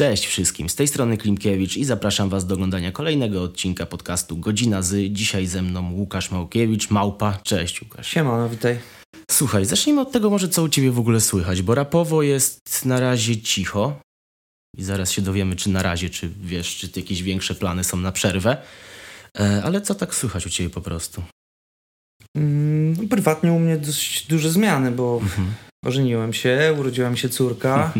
[0.00, 4.82] Cześć wszystkim, z tej strony Klimkiewicz i zapraszam Was do oglądania kolejnego odcinka podcastu Godzina
[4.82, 5.12] z.
[5.12, 7.38] Dzisiaj ze mną Łukasz Małkiewicz, Małpa.
[7.42, 8.08] Cześć Łukasz.
[8.08, 8.78] Siema, no witaj.
[9.30, 13.00] Słuchaj, zacznijmy od tego może co u Ciebie w ogóle słychać, bo rapowo jest na
[13.00, 14.00] razie cicho
[14.76, 18.12] i zaraz się dowiemy czy na razie, czy wiesz, czy jakieś większe plany są na
[18.12, 18.56] przerwę.
[19.38, 21.22] E, ale co tak słychać u Ciebie po prostu?
[22.36, 25.54] Mm, prywatnie u mnie dość duże zmiany, bo Mhm.
[25.84, 27.92] Ożeniłem się, urodziła mi się córka,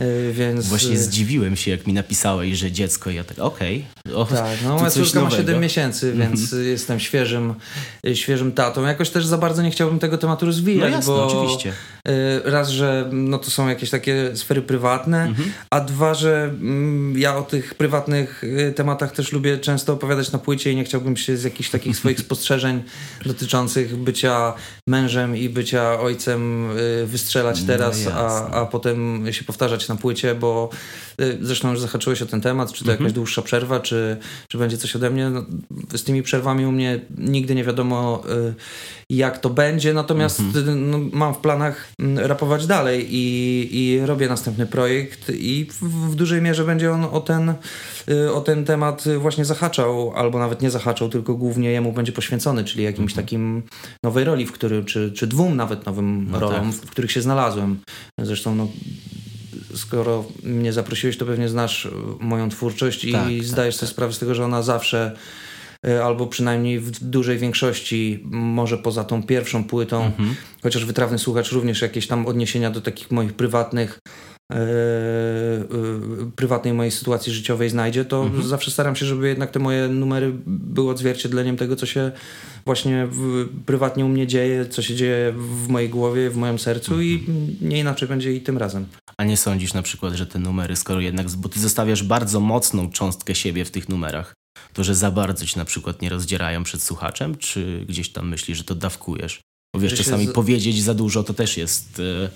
[0.00, 0.68] y, więc...
[0.68, 3.84] Właśnie zdziwiłem się, jak mi napisałeś, że dziecko i ja tak, okej.
[4.14, 5.42] o, Tak, no moja córka ma nowego.
[5.42, 7.54] 7 miesięcy, więc y, jestem świeżym,
[8.06, 8.86] y, świeżym tatą.
[8.86, 11.72] Jakoś też za bardzo nie chciałbym tego tematu No rozwijać, jasne, bo oczywiście.
[12.08, 12.12] Y,
[12.50, 15.52] raz, że no to są jakieś takie sfery prywatne, Mhm.
[15.70, 20.38] a dwa, że mm, ja o tych prywatnych y, tematach też lubię często opowiadać na
[20.38, 22.82] płycie i nie chciałbym się z jakichś takich swoich spostrzeżeń
[23.26, 24.52] dotyczących bycia
[24.88, 26.70] mężem i bycia ojcem
[27.02, 28.54] y, wystrzelać No teraz, a, jasne.
[28.56, 30.70] a potem się powtarzać na płycie, bo
[31.40, 32.98] zresztą już zahaczyłeś o ten temat, czy to Mhm.
[33.04, 34.16] jakaś dłuższa przerwa, czy,
[34.48, 35.30] czy będzie coś ode mnie.
[35.30, 35.44] No,
[35.94, 38.22] z tymi przerwami u mnie nigdy nie wiadomo
[39.10, 40.90] jak to będzie, natomiast Mhm.
[40.90, 46.14] no, mam w planach mm, rapować dalej i, i robię następny projekt i w, w
[46.14, 47.54] dużej mierze będzie on o ten,
[48.08, 52.64] y, o ten temat właśnie zahaczał, albo nawet nie zahaczał, tylko głównie jemu będzie poświęcony,
[52.64, 53.62] czyli jakimś takim
[54.04, 56.80] nowej roli, w którym, czy, czy dwóm nawet nowym No rolom, tak.
[56.80, 57.78] w których się znalazłem.
[58.22, 58.68] Zresztą no,
[59.74, 63.80] skoro mnie zaprosiłeś, to pewnie znasz y, moją twórczość i Tak, tak, zdajesz tak.
[63.80, 65.16] sobie sprawę z tego, że ona zawsze
[66.04, 70.34] albo przynajmniej w dużej większości, może poza tą pierwszą płytą, Mhm.
[70.62, 73.98] chociaż wytrawny słuchacz również jakieś tam odniesienia do takich moich prywatnych
[74.52, 74.60] e, e,
[76.36, 78.42] prywatnej mojej sytuacji życiowej znajdzie, to Mhm.
[78.42, 82.10] zawsze staram się, żeby jednak te moje numery były odzwierciedleniem tego, co się
[82.64, 87.00] właśnie w, prywatnie u mnie dzieje, co się dzieje w mojej głowie, w moim sercu
[87.02, 87.56] i Mhm.
[87.60, 88.86] nie inaczej będzie i tym razem.
[89.18, 92.90] A nie sądzisz na przykład, że te numery, skoro jednak, bo ty zostawiasz bardzo mocną
[92.90, 94.34] cząstkę siebie w tych numerach,
[94.72, 98.58] to że za bardzo ci na przykład nie rozdzierają przed słuchaczem, czy gdzieś tam myślisz,
[98.58, 99.40] że to dawkujesz?
[99.74, 102.30] Bo wiesz, czasami z- powiedzieć za dużo to też jest e,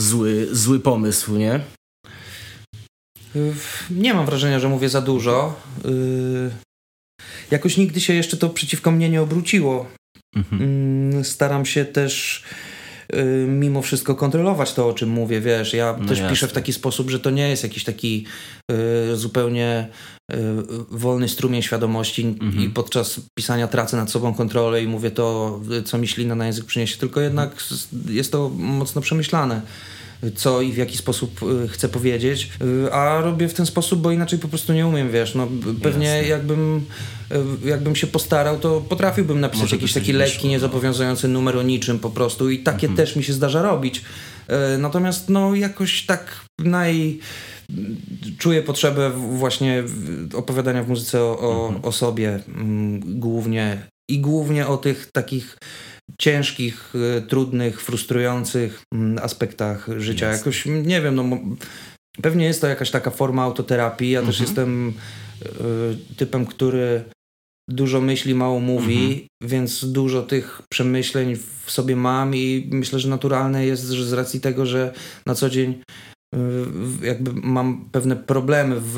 [0.00, 1.60] zły, zły pomysł, nie?
[3.90, 5.60] Nie mam wrażenia, że mówię za dużo.
[5.84, 6.50] Y,
[7.50, 9.86] Jakoś nigdy się jeszcze to przeciwko mnie nie obróciło.
[10.36, 11.24] Mhm.
[11.24, 12.42] Staram się też
[13.48, 16.30] mimo wszystko kontrolować to, o czym mówię, wiesz, ja No też jasne.
[16.30, 18.26] piszę w taki sposób, że to nie jest jakiś taki
[19.12, 19.88] y, zupełnie
[20.32, 20.36] y,
[20.90, 22.64] wolny strumień świadomości Mhm.
[22.64, 26.46] i podczas pisania tracę nad sobą kontrolę i mówię to, y, co mi ślina na
[26.46, 27.64] język przyniesie, tylko jednak
[28.08, 29.60] jest to mocno przemyślane
[30.34, 32.50] co i w jaki sposób y, chcę powiedzieć,
[32.86, 35.48] y, a robię w ten sposób, bo inaczej po prostu nie umiem, wiesz, no
[35.82, 36.28] pewnie Jasne.
[36.28, 36.84] jakbym,
[37.64, 40.50] y, jakbym się postarał, to potrafiłbym napisać Może jakiś taki lekki, no.
[40.50, 44.04] niezobowiązujący numer o niczym po prostu i takie też mi się zdarza robić.
[44.78, 47.18] Natomiast no jakoś tak naj...
[48.38, 49.84] Czuję potrzebę właśnie
[50.34, 55.58] opowiadania w muzyce o, o, o sobie mm, głównie i głównie o tych takich
[56.18, 60.26] ciężkich, y, trudnych, frustrujących mm, aspektach życia.
[60.26, 60.38] Jasne.
[60.38, 61.24] Jakoś, nie wiem, no
[62.22, 64.10] pewnie jest to jakaś taka forma autoterapii.
[64.10, 64.46] Ja też Mhm.
[64.46, 64.88] jestem
[66.08, 67.04] y, typem, który
[67.70, 69.20] dużo myśli, mało mówi, Mhm.
[69.42, 74.40] więc dużo tych przemyśleń w sobie mam i myślę, że naturalne jest, że z racji
[74.40, 74.92] tego, że
[75.26, 75.82] na co dzień
[77.02, 78.96] jakby mam pewne problemy w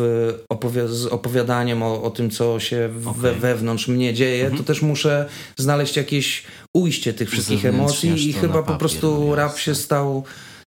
[0.52, 4.58] opowi- z opowiadaniem o, o tym, co się w- we, wewnątrz mnie dzieje, Mhm.
[4.58, 6.42] to też muszę znaleźć jakieś
[6.76, 10.24] ujście tych wszystkich emocji i chyba na po papier, prostu no rap się stał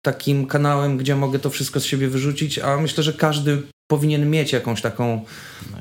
[0.05, 3.61] takim kanałem, gdzie mogę to wszystko z siebie wyrzucić, a myślę, że każdy
[3.91, 5.25] powinien mieć jakąś taką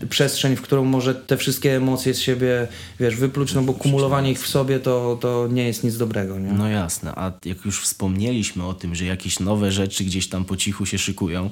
[0.09, 2.69] przestrzeń, w którą może te wszystkie emocje z siebie,
[3.01, 6.53] wiesz, wypluć, no bo kumulowanie ich w sobie to, to nie jest nic dobrego, nie?
[6.53, 10.57] No jasne, a jak już wspomnieliśmy o tym, że jakieś nowe rzeczy gdzieś tam po
[10.57, 11.51] cichu się szykują,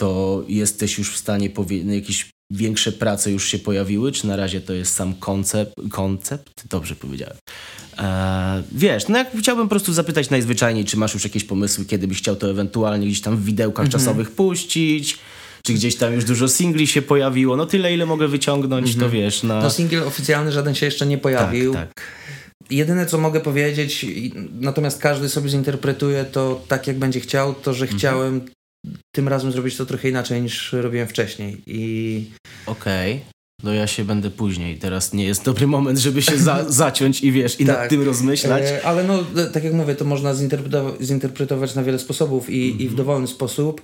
[0.00, 4.60] to jesteś już w stanie powiedzieć, jakieś większe prace już się pojawiły, czy na razie
[4.60, 5.72] to jest sam koncept?
[5.90, 6.68] Koncept?
[6.70, 7.36] Dobrze powiedziałem.
[7.98, 12.08] Eee, wiesz, no jak chciałbym po prostu zapytać najzwyczajniej, czy masz już jakieś pomysły, kiedy
[12.08, 14.00] byś chciał to ewentualnie gdzieś tam w widełkach Mhm.
[14.00, 15.18] czasowych puścić,
[15.62, 19.42] czy gdzieś tam już dużo singli się pojawiło, no tyle ile mogę wyciągnąć, to wiesz,
[19.42, 19.60] na...
[19.60, 21.72] No singiel oficjalny żaden się jeszcze nie pojawił.
[21.74, 22.04] tak, tak.
[22.70, 24.06] Jedyne, co mogę powiedzieć,
[24.60, 27.98] natomiast każdy sobie zinterpretuje to tak, jak będzie chciał, to, że Mhm.
[27.98, 28.40] chciałem
[29.14, 31.56] tym razem zrobić to trochę inaczej niż robiłem wcześniej.
[31.66, 32.24] I
[32.66, 33.20] Okej.
[33.62, 34.78] No ja się będę później.
[34.78, 37.90] Teraz nie jest dobry moment, żeby się za, zaciąć i wiesz, i nad Tak.
[37.90, 38.62] tym rozmyślać.
[38.66, 42.88] E, ale no, tak jak mówię, to można zinterpretować, zinterpretować na wiele sposobów i, i
[42.88, 43.82] w dowolny sposób.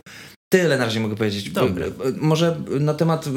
[0.52, 1.50] Tyle na razie mogę powiedzieć.
[1.50, 1.86] Dobra.
[1.86, 3.30] E, Może na temat e,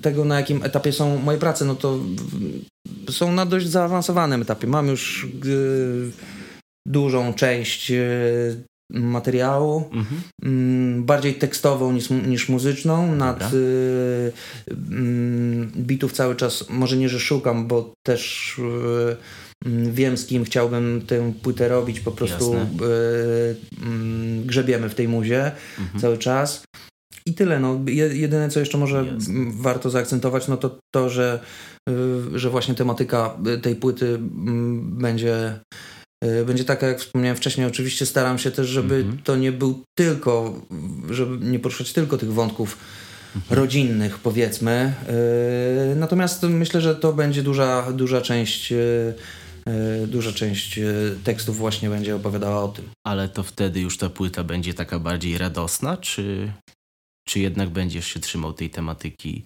[0.00, 1.98] tego, na jakim etapie są moje prace, no to
[3.10, 4.66] są na dość zaawansowanym etapie.
[4.66, 5.48] Mam już e,
[6.86, 8.00] dużą część e,
[8.92, 10.20] materiału, Mhm.
[10.44, 13.14] mm, bardziej tekstową niż, niż muzyczną.
[13.16, 13.58] Nad Dobra.
[13.58, 14.32] y,
[14.90, 19.16] mm, bitów cały czas, może nie, że szukam, bo też y,
[19.92, 22.58] wiem z kim chciałbym tę płytę robić, po prostu y,
[23.82, 26.00] mm, grzebiemy w tej muzie Mhm.
[26.00, 26.62] cały czas.
[27.26, 27.60] I tyle.
[27.60, 27.80] No.
[27.86, 29.34] Je, jedyne, co jeszcze może Jasne.
[29.50, 31.40] warto zaakcentować, no to to, że,
[32.34, 35.60] y, że właśnie tematyka y, tej płyty mm, będzie,
[36.46, 37.66] będzie taka, jak wspomniałem wcześniej.
[37.66, 39.18] Oczywiście staram się też, żeby Mhm.
[39.24, 40.60] to nie był tylko,
[41.10, 42.78] żeby nie poruszać tylko tych wątków
[43.36, 43.60] Mhm.
[43.60, 44.92] rodzinnych, powiedzmy.
[45.96, 48.72] Natomiast myślę, że to będzie duża, duża część.
[49.68, 49.70] Y,
[50.04, 52.84] y, Duża część y, tekstów właśnie będzie opowiadała o tym.
[53.06, 56.52] Ale to wtedy już ta płyta będzie taka bardziej radosna, czy,
[57.28, 59.44] czy jednak będziesz się trzymał tej tematyki,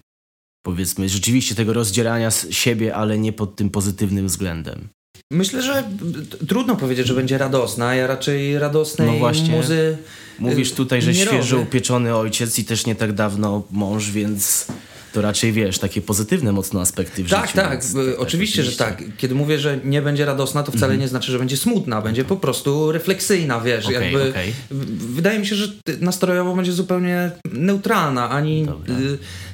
[0.65, 4.87] powiedzmy, rzeczywiście tego rozdzierania z siebie, ale nie pod tym pozytywnym względem?
[5.31, 5.83] Myślę, że
[6.47, 7.95] trudno powiedzieć, że będzie radosna.
[7.95, 9.55] Ja raczej radosnej No właśnie.
[9.57, 9.97] muzy.
[10.39, 11.67] Mówisz tutaj, że świeżo robię.
[11.69, 14.67] upieczony ojciec i też nie tak dawno mąż, więc
[15.15, 17.55] to raczej wiesz, takie pozytywne mocno aspekty w Tak, życiu.
[17.57, 19.03] tak, więc y, oczywiście, że tak.
[19.17, 22.01] Kiedy mówię, że nie będzie radosna, to wcale nie znaczy, że będzie smutna.
[22.01, 23.85] Będzie po prostu refleksyjna, wiesz.
[23.85, 24.33] Okej, jakby,
[24.71, 25.67] w- Wydaje mi się, że
[26.01, 28.67] nastrojowo będzie zupełnie neutralna, ani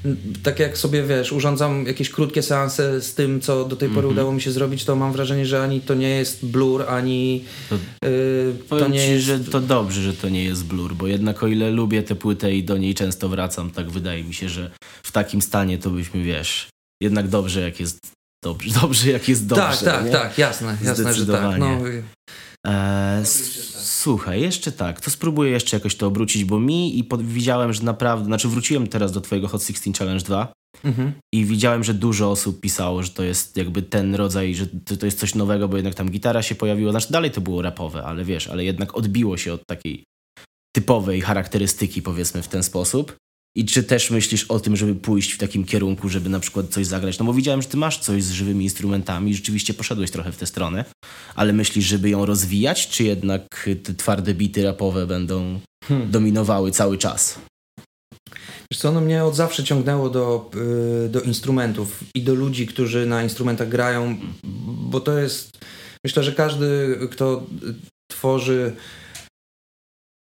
[0.06, 4.00] y, tak jak sobie, wiesz, urządzam jakieś krótkie seanse z tym, co do tej pory
[4.02, 4.14] Mhm.
[4.14, 8.08] udało mi się zrobić, to mam wrażenie, że ani to nie jest blur, ani To-
[8.08, 9.26] y, to nie ci, jest...
[9.26, 12.56] że to dobrze, że to nie jest blur, bo jednak o ile lubię tę płytę
[12.56, 14.72] i do niej często wracam, tak wydaje mi się, że
[15.04, 16.70] w takim stanie to byśmy, wiesz,
[17.04, 18.00] jednak dobrze jak jest
[18.44, 19.64] dobrze, dobrze jak jest dobrze.
[19.64, 20.12] tak, tak, nie?
[20.12, 21.60] tak, jasne, jasne, że tak.
[21.60, 22.04] No, y,
[22.68, 23.22] E,
[23.76, 27.84] słuchaj, jeszcze tak, to spróbuję jeszcze jakoś to obrócić, bo mi i pod, widziałem, że
[27.84, 30.54] naprawdę, znaczy wróciłem teraz do twojego Hot 16 Challenge 2
[30.84, 31.14] mhm.
[31.34, 35.06] i widziałem, że dużo osób pisało, że to jest jakby ten rodzaj, że to, to
[35.06, 38.26] jest coś nowego, bo jednak tam gitara się pojawiła, znaczy dalej to było rapowe, ale
[38.26, 40.04] wiesz, ale jednak odbiło się od takiej
[40.76, 43.16] typowej charakterystyki, powiedzmy w ten sposób.
[43.58, 46.86] I czy też myślisz o tym, żeby pójść w takim kierunku, żeby na przykład coś
[46.86, 47.20] zagrać?
[47.20, 50.46] No bo widziałem, że ty masz coś z żywymi instrumentami, rzeczywiście poszedłeś trochę w tę
[50.46, 50.86] stronę,
[51.36, 56.12] ale myślisz, żeby ją rozwijać, czy jednak te twarde bity rapowe będą Hmm.
[56.12, 57.40] dominowały cały czas?
[58.72, 60.50] Wiesz co, no mnie od zawsze ciągnęło do,
[61.06, 64.18] y, do instrumentów i do ludzi, którzy na instrumentach grają,
[64.90, 65.58] bo to jest,
[66.06, 67.44] myślę, że każdy, kto
[68.08, 68.76] tworzy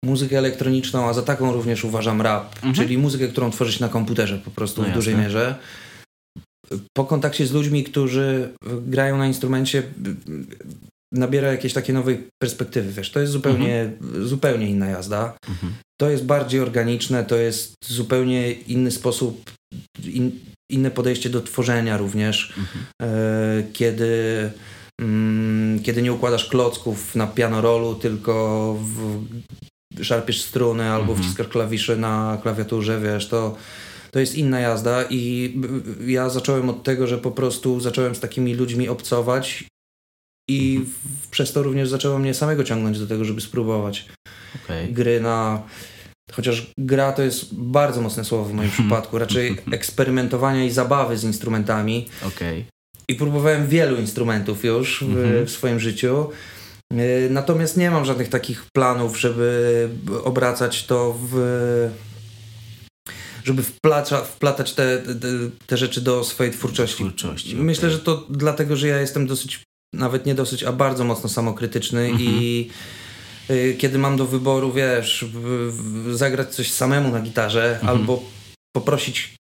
[0.05, 2.75] muzykę elektroniczną, a za taką również uważam rap, Mhm.
[2.75, 5.55] czyli muzykę, którą tworzy się na komputerze po prostu No w dużej mierze.
[6.97, 8.49] Po kontakcie z ludźmi, którzy
[8.87, 9.83] grają na instrumencie,
[11.15, 13.91] nabiera jakiejś takiej nowej perspektywy, wiesz, to jest zupełnie,
[14.23, 15.37] zupełnie inna jazda.
[15.49, 15.73] Mhm.
[16.01, 19.51] To jest bardziej organiczne, to jest zupełnie inny sposób,
[20.05, 20.31] in,
[20.71, 22.85] inne podejście do tworzenia również, Mhm.
[23.03, 24.51] e, kiedy,
[25.01, 29.25] mm, kiedy nie układasz klocków na pianorolu, tylko w,
[30.03, 31.23] szarpiesz struny albo Mhm.
[31.23, 33.57] wciskasz klawisze na klawiaturze, wiesz, to,
[34.11, 35.55] to jest inna jazda i
[36.07, 39.65] ja zacząłem od tego, że po prostu zacząłem z takimi ludźmi obcować
[40.51, 40.95] i Mhm.
[41.23, 44.07] w, przez to również zaczęło mnie samego ciągnąć do tego, żeby spróbować
[44.65, 44.93] Okej.
[44.93, 45.63] gry na.
[46.33, 51.25] Chociaż gra to jest bardzo mocne słowo w moim przypadku, raczej eksperymentowania i zabawy z
[51.25, 52.07] instrumentami.
[52.27, 52.65] Okej.
[53.09, 55.47] I próbowałem wielu instrumentów już w, Mhm.
[55.47, 56.27] w swoim życiu.
[56.93, 59.89] Yy, Natomiast nie mam żadnych takich planów, żeby
[60.25, 61.91] obracać to w.
[63.45, 65.15] żeby wplacza, wplatać te, te,
[65.67, 66.97] te rzeczy do swojej twórczości.
[66.97, 67.99] Twórczości, Myślę, okej.
[67.99, 69.63] że to dlatego, że ja jestem dosyć,
[69.95, 72.21] nawet nie dosyć, a bardzo mocno samokrytyczny Mhm.
[72.21, 72.71] i
[73.51, 75.39] y, kiedy mam do wyboru, wiesz, w,
[75.73, 77.89] w, zagrać coś samemu na gitarze Mhm.
[77.89, 78.23] albo
[78.77, 79.35] poprosić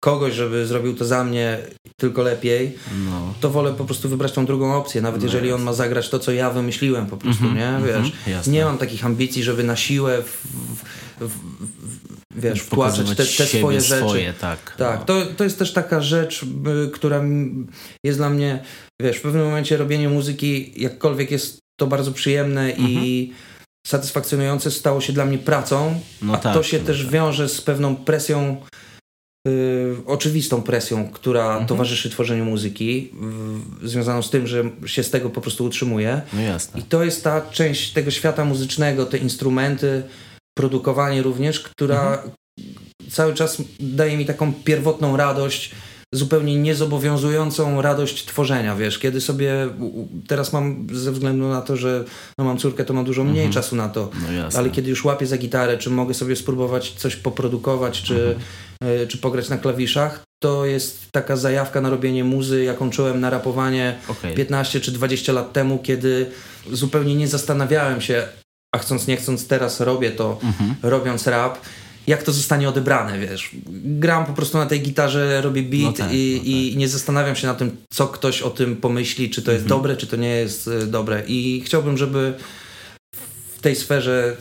[0.00, 1.58] kogoś, żeby zrobił to za mnie
[2.00, 2.78] tylko lepiej,
[3.10, 3.34] No.
[3.40, 6.18] to wolę po prostu wybrać tą drugą opcję, nawet No jeżeli on ma zagrać to,
[6.18, 7.76] co ja wymyśliłem po prostu, Mhm, nie?
[7.86, 8.52] mhm, Wiesz, jasne.
[8.52, 10.46] nie mam takich ambicji, żeby na siłę w,
[11.20, 11.38] w, w,
[12.36, 14.00] wiesz, wtłaczać te, te swoje rzeczy.
[14.04, 14.74] swoje, tak.
[14.78, 15.04] Tak, no.
[15.06, 17.22] to, to jest też taka rzecz, y, która
[18.04, 18.62] jest dla mnie,
[19.02, 22.82] wiesz, w pewnym momencie robienie muzyki, jakkolwiek jest to bardzo przyjemne i
[23.30, 23.48] Mhm.
[23.86, 27.10] satysfakcjonujące, stało się dla mnie pracą, No a tak, to się no też tak.
[27.10, 28.56] wiąże z pewną presją,
[30.06, 31.66] oczywistą presją, która Mhm.
[31.66, 33.10] towarzyszy tworzeniu muzyki,
[33.84, 36.20] y, związaną z tym, że się z tego po prostu utrzymuje.
[36.32, 36.80] No jasne.
[36.80, 40.02] I to jest ta część tego świata muzycznego, te instrumenty,
[40.58, 42.30] produkowanie również, która Mhm.
[43.10, 45.70] cały czas daje mi taką pierwotną radość,
[46.14, 49.68] zupełnie niezobowiązującą radość tworzenia, wiesz, kiedy sobie,
[50.26, 52.04] teraz mam ze względu na to, że
[52.38, 53.52] no mam córkę, to mam dużo mniej Mhm.
[53.52, 57.16] czasu na to, No ale kiedy już łapię za gitarę, czy mogę sobie spróbować coś
[57.16, 58.36] poprodukować, czy, Mhm.
[58.84, 63.30] Y, czy pograć na klawiszach, to jest taka zajawka na robienie muzy, jaką czułem na
[63.30, 64.34] rapowanie Okej.
[64.34, 66.30] 15 czy 20 lat temu, kiedy
[66.72, 68.28] zupełnie nie zastanawiałem się,
[68.74, 70.74] a chcąc nie chcąc teraz robię to, Mhm.
[70.82, 71.58] robiąc rap,
[72.06, 73.50] jak to zostanie odebrane, wiesz.
[73.84, 76.46] Gram po prostu na tej gitarze, robię beat No tak, i, no tak.
[76.48, 79.80] i nie zastanawiam się na tym, co ktoś o tym pomyśli, czy to jest Mhm.
[79.80, 81.22] dobre, czy to nie jest y, dobre.
[81.26, 82.34] I chciałbym, żeby
[83.58, 84.36] w tej sferze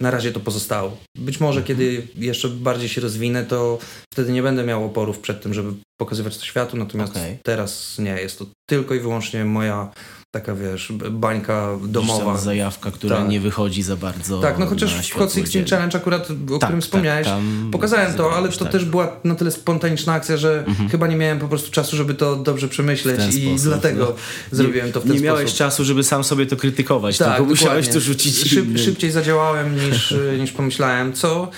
[0.00, 0.96] na razie to pozostało.
[1.16, 3.78] Być może kiedy jeszcze bardziej się rozwinę, to
[4.12, 7.38] wtedy nie będę miał oporów przed tym, żeby pokazywać to światu, natomiast Okej.
[7.42, 9.92] teraz nie, jest to tylko i wyłącznie moja
[10.30, 12.38] taka, wiesz, bańka domowa.
[12.38, 13.28] zajawka, która Tak.
[13.28, 14.40] nie wychodzi za bardzo.
[14.40, 15.68] Tak, no chociaż w Hot 16 dzienne.
[15.70, 17.38] Challenge akurat, o Tak, którym wspomniałeś, tak,
[17.72, 18.72] pokazałem to, ale to tak.
[18.72, 20.88] też była na tyle spontaniczna akcja, że Mhm.
[20.88, 24.56] chyba nie miałem po prostu czasu, żeby to dobrze przemyśleć i sposób, dlatego no.
[24.56, 25.24] zrobiłem to w ten nie sposób.
[25.36, 28.78] miałeś czasu, żeby sam sobie to krytykować, Tak, tylko musiałeś to rzucić Szyb.
[28.78, 31.50] Szybciej zadziałałem niż, niż pomyślałem, co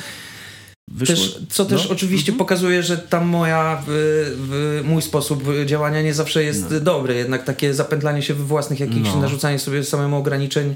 [0.90, 1.90] Wyszło, też, co też no.
[1.90, 3.90] oczywiście pokazuje, że tam moja, w,
[4.48, 7.14] w, mój sposób działania nie zawsze jest dobry.
[7.14, 9.20] Jednak takie zapętlanie się we własnych jakichś, No.
[9.20, 10.74] narzucanie sobie samemu ograniczeń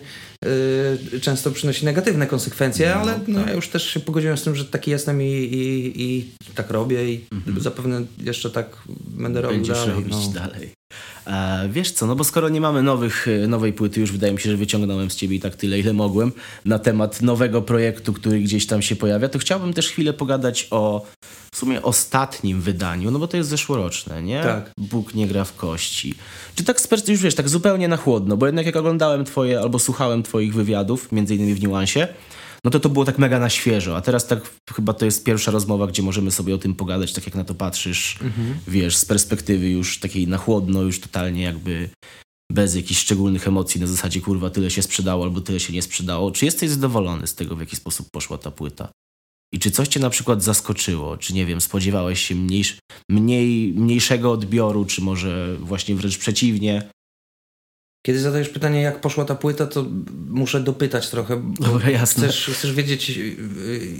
[1.14, 3.48] y, często przynosi negatywne konsekwencje, No, ale no, tak.
[3.48, 7.12] ja już też się pogodziłem z tym, że taki jestem i, i, i tak robię
[7.12, 7.24] i
[7.58, 8.76] zapewne jeszcze tak
[9.08, 9.94] będę robił Będziesz dalej.
[9.94, 10.32] robić no.
[10.40, 10.75] dalej.
[11.26, 14.40] E, wiesz co, no bo skoro nie mamy nowych, e, nowej płyty, już wydaje mi
[14.40, 16.32] się, że wyciągnąłem z ciebie i tak tyle, ile mogłem
[16.64, 21.06] na temat nowego projektu, który gdzieś tam się pojawia, to chciałbym też chwilę pogadać o
[21.52, 24.42] w sumie ostatnim wydaniu, no bo to jest zeszłoroczne, nie?
[24.42, 24.70] Tak.
[24.78, 26.14] Bóg nie gra w kości.
[26.54, 30.22] Czy tak już wiesz, tak zupełnie na chłodno, bo jednak jak oglądałem twoje, albo słuchałem
[30.22, 32.08] twoich wywiadów, między innymi w Niuansie,
[32.66, 35.50] no to to było tak mega na świeżo, a teraz tak chyba to jest pierwsza
[35.50, 38.18] rozmowa, gdzie możemy sobie o tym pogadać, tak jak na to patrzysz,
[38.68, 41.88] wiesz, z perspektywy już takiej na chłodno, już totalnie jakby
[42.52, 46.30] bez jakichś szczególnych emocji, na zasadzie kurwa tyle się sprzedało albo tyle się nie sprzedało.
[46.30, 48.88] Czy jesteś zadowolony z tego, w jaki sposób poszła ta płyta?
[49.52, 51.16] I czy coś cię na przykład zaskoczyło?
[51.16, 56.90] Czy nie wiem, spodziewałeś się mniejsz, mniej, mniejszego odbioru, czy może właśnie wręcz przeciwnie?
[58.06, 59.84] Kiedy zadajesz pytanie, jak poszła ta płyta, to
[60.28, 61.42] muszę dopytać trochę.
[61.60, 62.28] Dobra, jasne.
[62.28, 63.36] Chcesz, chcesz wiedzieć, y,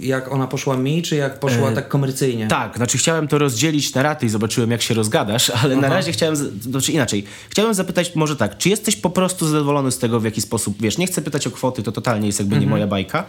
[0.01, 2.47] jak ona poszła mi, czy jak poszła E, tak komercyjnie?
[2.47, 5.95] Tak, znaczy chciałem to rozdzielić na raty i zobaczyłem, jak się rozgadasz, ale na Aha.
[5.95, 10.19] razie chciałem, znaczy inaczej, chciałem zapytać może tak, czy jesteś po prostu zadowolony z tego,
[10.19, 12.69] w jaki sposób, wiesz, nie chcę pytać o kwoty, to totalnie jest jakby Mhm.
[12.69, 13.25] nie moja bajka,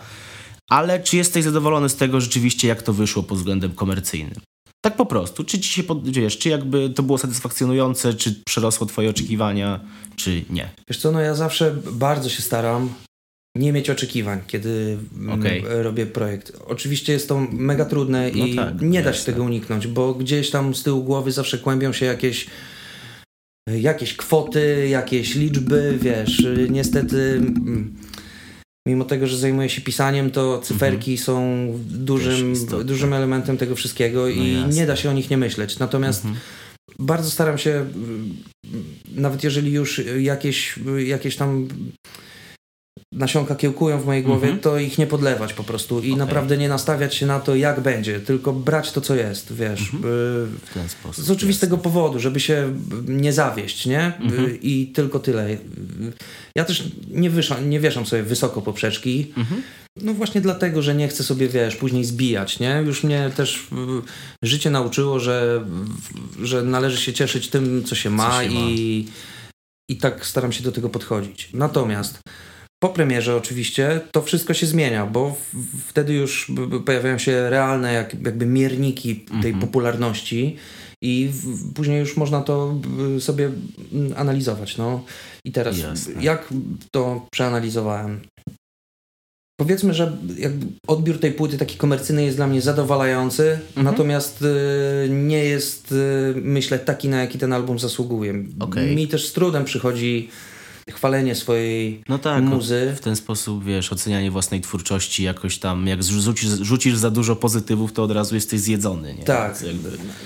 [0.68, 4.40] ale czy jesteś zadowolony z tego rzeczywiście, jak to wyszło pod względem komercyjnym?
[4.80, 8.86] Tak po prostu, czy ci się, pod, wiesz, czy jakby to było satysfakcjonujące, czy przerosło
[8.86, 9.80] twoje oczekiwania,
[10.16, 10.70] czy nie?
[10.88, 12.94] Wiesz co, no ja zawsze bardzo się staram
[13.56, 15.64] nie mieć oczekiwań, kiedy mm, Okej.
[15.68, 16.52] robię projekt.
[16.66, 20.50] Oczywiście jest to mega trudne No i tak, nie da się tego uniknąć, bo gdzieś
[20.50, 22.46] tam z tyłu głowy zawsze kłębią się jakieś
[23.68, 27.94] jakieś kwoty, jakieś liczby, wiesz, niestety mm,
[28.88, 32.52] mimo tego, że zajmuję się pisaniem, to cyferki są dużym, Mhm.
[32.54, 32.84] Też istotne.
[32.84, 34.80] dużym elementem tego wszystkiego No i jasne.
[34.80, 35.78] nie da się o nich nie myśleć.
[35.78, 36.40] Natomiast Mhm.
[36.98, 38.34] bardzo staram się, mm,
[39.14, 40.74] nawet jeżeli już jakieś,
[41.06, 41.68] jakieś tam
[43.12, 44.60] nasionka kiełkują w mojej głowie, Mhm.
[44.60, 46.16] to ich nie podlewać po prostu i Okej.
[46.16, 49.80] naprawdę nie nastawiać się na to, jak będzie, tylko brać to, co jest, wiesz.
[49.80, 50.04] Mhm.
[50.04, 50.06] y,
[50.66, 51.24] W ten sposób.
[51.24, 52.74] Z oczywistego powodu, żeby się
[53.08, 54.12] nie zawieść, nie?
[54.20, 54.44] Mhm.
[54.44, 55.50] Y, I tylko tyle.
[55.50, 55.58] Y,
[56.56, 59.62] Ja też nie, wyszam, nie wieszam sobie wysoko poprzeczki, Mhm.
[60.02, 62.82] no właśnie dlatego, że nie chcę sobie, wiesz, później zbijać, nie?
[62.86, 63.66] Już mnie też y,
[64.42, 65.64] życie nauczyło, że,
[66.42, 68.60] że należy się cieszyć tym, co się ma, się ma.
[68.60, 69.06] i,
[69.90, 71.48] i tak staram się do tego podchodzić.
[71.54, 72.18] Natomiast
[72.82, 75.36] po premierze oczywiście to wszystko się zmienia, bo
[75.86, 76.52] wtedy już
[76.86, 79.58] pojawiają się realne jak, jakby mierniki tej Mhm.
[79.60, 80.56] popularności
[81.02, 81.30] i
[81.74, 82.80] później już można to
[83.20, 83.50] sobie
[84.16, 84.76] analizować.
[84.76, 85.04] No.
[85.44, 86.22] I teraz Jasne.
[86.22, 86.48] jak
[86.90, 88.20] to przeanalizowałem?
[89.60, 90.16] Powiedzmy, że
[90.86, 93.84] odbiór tej płyty taki komercyjny jest dla mnie zadowalający, Mhm.
[93.84, 98.44] natomiast y, nie jest, y, myślę, taki, na jaki ten album zasługuje.
[98.60, 98.96] Okej.
[98.96, 100.28] Mi też z trudem przychodzi
[100.92, 102.92] chwalenie swojej No tak, muzy.
[102.96, 107.92] w ten sposób, wiesz, ocenianie własnej twórczości jakoś tam, jak zrzucisz, rzucisz za dużo pozytywów,
[107.92, 109.24] to od razu jesteś zjedzony, nie?
[109.24, 109.64] Tak.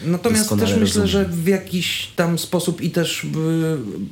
[0.06, 1.08] Natomiast też myślę, rozumiem.
[1.08, 3.28] że w jakiś tam sposób i też y,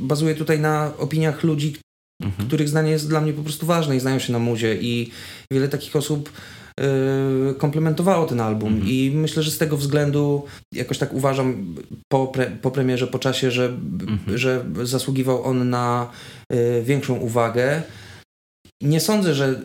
[0.00, 1.76] bazuję tutaj na opiniach ludzi,
[2.22, 2.48] Mhm.
[2.48, 5.10] których zdanie jest dla mnie po prostu ważne i znają się na muzie i
[5.52, 6.32] wiele takich osób
[7.50, 8.90] y, komplementowało ten album Mhm.
[8.90, 11.74] i myślę, że z tego względu jakoś tak uważam
[12.12, 14.38] po, pre, po premierze, po czasie, że, Mhm.
[14.38, 16.10] że zasługiwał on na
[16.82, 17.82] większą uwagę.
[18.82, 19.60] Nie sądzę, że,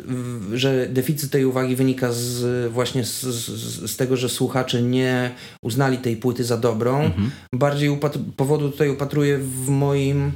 [0.54, 5.98] że deficyt tej uwagi wynika z, właśnie z, z, z tego, że słuchacze nie uznali
[5.98, 7.02] tej płyty za dobrą.
[7.02, 7.32] Mhm.
[7.54, 10.32] Bardziej upatr- powodu tutaj upatruję w moim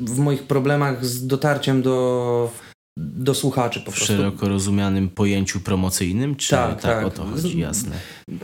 [0.00, 2.52] w moich problemach z dotarciem do,
[2.98, 4.16] do słuchaczy po W prostu.
[4.16, 7.06] szeroko rozumianym pojęciu promocyjnym, czy Tak, tak, tak.
[7.06, 7.96] o to chodzi, jasne.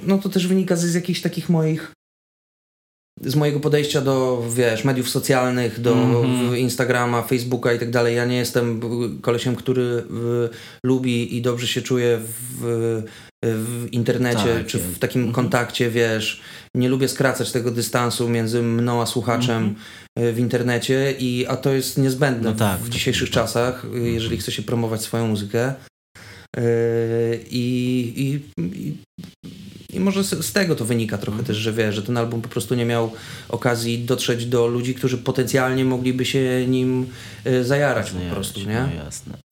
[0.02, 1.92] No to też wynika z, z jakichś takich moich
[3.20, 6.56] z mojego podejścia do, wiesz, mediów socjalnych, do Mhm.
[6.56, 8.16] Instagrama, Facebooka i tak dalej.
[8.16, 8.80] Ja nie jestem
[9.20, 10.04] kolesiem, który y,
[10.84, 12.18] lubi i dobrze się czuje
[12.60, 13.02] w,
[13.44, 15.34] w internecie, Tak, czy w takim mhm.
[15.34, 16.40] kontakcie, wiesz.
[16.74, 19.74] Nie lubię skracać tego dystansu między mną a słuchaczem
[20.18, 22.58] y, w internecie, i, a to jest niezbędne Mhm.
[22.58, 23.34] No tak, w tak, dzisiejszych tak.
[23.34, 25.74] czasach, y, jeżeli chce się promować swoją muzykę.
[26.56, 26.62] Yy,
[27.50, 28.96] I, i,
[29.96, 31.46] i, może z, z tego to wynika trochę Mhm.
[31.46, 33.12] też, że wiesz, że ten album po prostu nie miał
[33.48, 37.06] okazji dotrzeć do ludzi, którzy potencjalnie mogliby się nim
[37.46, 38.88] y, zajarać po prostu, nie?
[38.96, 39.45] jasne.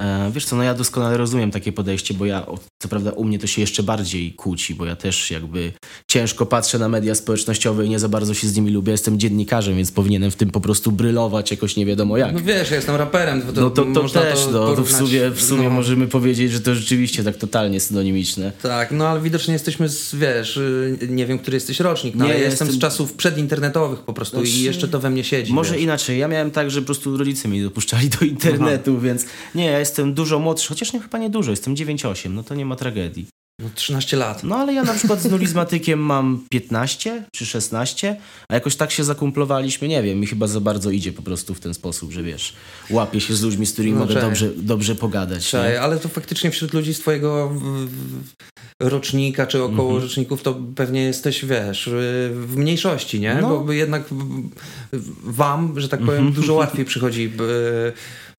[0.00, 2.46] E, wiesz co, no ja doskonale rozumiem takie podejście, bo ja,
[2.78, 5.72] co prawda u mnie to się jeszcze bardziej kłóci, bo ja też jakby
[6.08, 8.92] ciężko patrzę na media społecznościowe i nie za bardzo się z nimi lubię.
[8.92, 12.32] Jestem dziennikarzem, więc powinienem w tym po prostu brylować jakoś nie wiadomo jak.
[12.32, 15.42] No wiesz, ja jestem raperem, to, no to, to też, no, to w sumie, w
[15.42, 15.70] sumie no.
[15.70, 18.52] możemy powiedzieć, że to rzeczywiście tak totalnie synonimiczne.
[18.62, 22.30] Tak, no ale widocznie jesteśmy z, wiesz, y, nie wiem, który jesteś rocznik, no Nie,
[22.30, 25.52] ale ja jestem z czasów przedinternetowych po prostu Znaczy, i jeszcze to we mnie siedzi.
[25.52, 25.82] Może wiesz.
[25.82, 29.78] inaczej, ja miałem tak, że po prostu rodzice mnie dopuszczali do internetu, więc nie, ja
[29.90, 33.26] jestem dużo młodszy, chociaż nie, chyba nie dużo, jestem 9-8, no to nie ma tragedii.
[33.62, 34.44] No, 13 lat.
[34.44, 38.16] No ale ja na przykład z nulizmatykiem mam 15 czy 16,
[38.48, 41.60] a jakoś tak się zakumplowaliśmy, nie wiem, mi chyba za bardzo idzie po prostu w
[41.60, 42.54] ten sposób, że wiesz,
[42.90, 45.52] łapię się z ludźmi, z którymi No, mogę dobrze, dobrze pogadać.
[45.52, 45.80] Nie?
[45.80, 47.52] ale to faktycznie wśród ludzi z twojego
[48.82, 50.02] rocznika, czy około Mhm.
[50.02, 51.90] roczników, to pewnie jesteś, wiesz, y,
[52.34, 53.38] w mniejszości, nie?
[53.42, 53.60] No.
[53.60, 54.04] Bo jednak
[55.24, 56.32] wam, że tak powiem, Mhm.
[56.40, 57.92] dużo łatwiej przychodzi, y,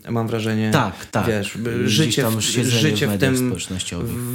[0.10, 1.28] mam wrażenie, Tak, tak.
[1.28, 3.54] wiesz, życie, w, życie w w, tym,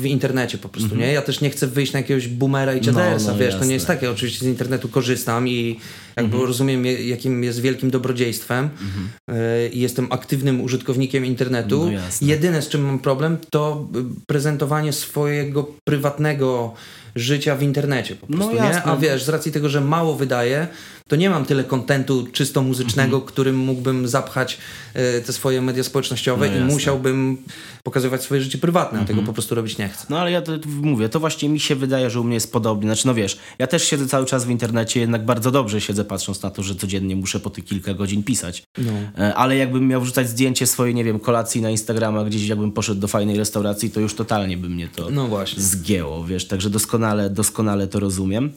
[0.00, 1.00] w internecie po prostu, Mhm.
[1.00, 1.12] nie?
[1.14, 3.66] Ja też nie chcę wyjść na jakiegoś boomera i dziadersa, No, no, wiesz, to jasne.
[3.66, 5.78] nie jest takie, oczywiście z internetu korzystam i
[6.16, 6.46] jakby Mhm.
[6.46, 8.68] rozumiem, jakim jest wielkim dobrodziejstwem
[9.30, 11.90] y, i jestem aktywnym użytkownikiem internetu.
[11.90, 12.00] No.
[12.22, 16.74] Jedyne, z czym mam problem, to y, prezentowanie swojego prywatnego
[17.16, 18.60] życia w internecie po No prostu, nie?
[18.60, 18.82] jasne.
[18.92, 20.68] A wiesz, z racji tego, że mało wydaję,
[21.08, 23.22] to nie mam tyle kontentu czysto muzycznego, Mhm.
[23.32, 24.58] którym mógłbym zapchać
[25.18, 27.36] y, te swoje media społecznościowe No i musiałbym
[27.82, 29.26] pokazywać swoje życie prywatne, a tego Mhm.
[29.26, 30.06] po prostu robić nie chcę.
[30.10, 32.88] No ale ja to mówię, to właśnie mi się wydaje, że u mnie jest podobnie.
[32.88, 36.42] Znaczy, no wiesz, ja też siedzę cały czas w internecie, jednak bardzo dobrze siedzę, patrząc
[36.42, 38.62] na to, że codziennie muszę po tych kilka godzin pisać.
[38.78, 38.92] No.
[39.18, 43.00] E, Ale jakbym miał wrzucać zdjęcie swojej, nie wiem, kolacji na Instagrama, gdzieś jakbym poszedł
[43.00, 45.62] do fajnej restauracji, to już totalnie by mnie to No właśnie.
[45.62, 48.52] zgięło, wiesz, także doskonale, doskonale to rozumiem.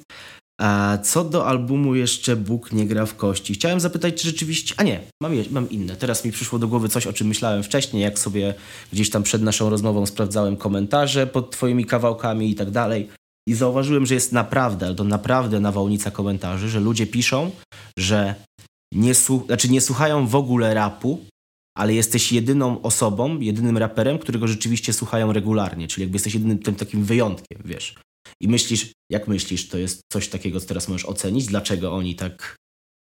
[0.61, 3.53] A co do albumu jeszcze Bóg nie gra w kości.
[3.53, 4.75] Chciałem zapytać, czy rzeczywiście...
[4.77, 5.95] A nie, mam, mam inne.
[5.95, 8.53] Teraz mi przyszło do głowy coś, o czym myślałem wcześniej, jak sobie
[8.93, 13.09] gdzieś tam przed naszą rozmową sprawdzałem komentarze pod twoimi kawałkami i tak dalej.
[13.49, 17.51] I zauważyłem, że jest naprawdę, ale to naprawdę nawałnica komentarzy, że ludzie piszą,
[17.99, 18.35] że
[18.93, 19.13] nie,
[19.45, 21.25] znaczy nie słuchają w ogóle rapu,
[21.77, 26.75] ale jesteś jedyną osobą, jedynym raperem, którego rzeczywiście słuchają regularnie, czyli jakby jesteś jedynym tym
[26.75, 27.95] takim wyjątkiem, wiesz.
[28.41, 31.45] I myślisz, jak myślisz, to jest coś takiego, co teraz możesz ocenić?
[31.45, 32.55] Dlaczego oni tak...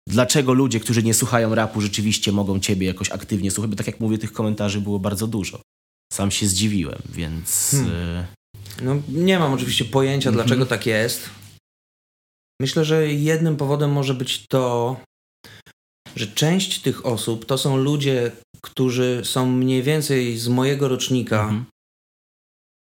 [0.08, 3.70] Dlaczego ludzie, którzy nie słuchają rapu, rzeczywiście mogą ciebie jakoś aktywnie słuchać?
[3.70, 5.60] Bo tak jak mówię, tych komentarzy było bardzo dużo.
[6.12, 7.70] Sam się zdziwiłem, więc...
[7.70, 7.90] Hmm.
[7.92, 8.26] y,
[8.82, 10.46] No, nie mam oczywiście pojęcia, Mhm.
[10.46, 11.30] dlaczego tak jest.
[12.60, 14.96] Myślę, że jednym powodem może być to,
[16.16, 18.32] że część tych osób to są ludzie,
[18.62, 21.64] którzy są mniej więcej z mojego rocznika mhm.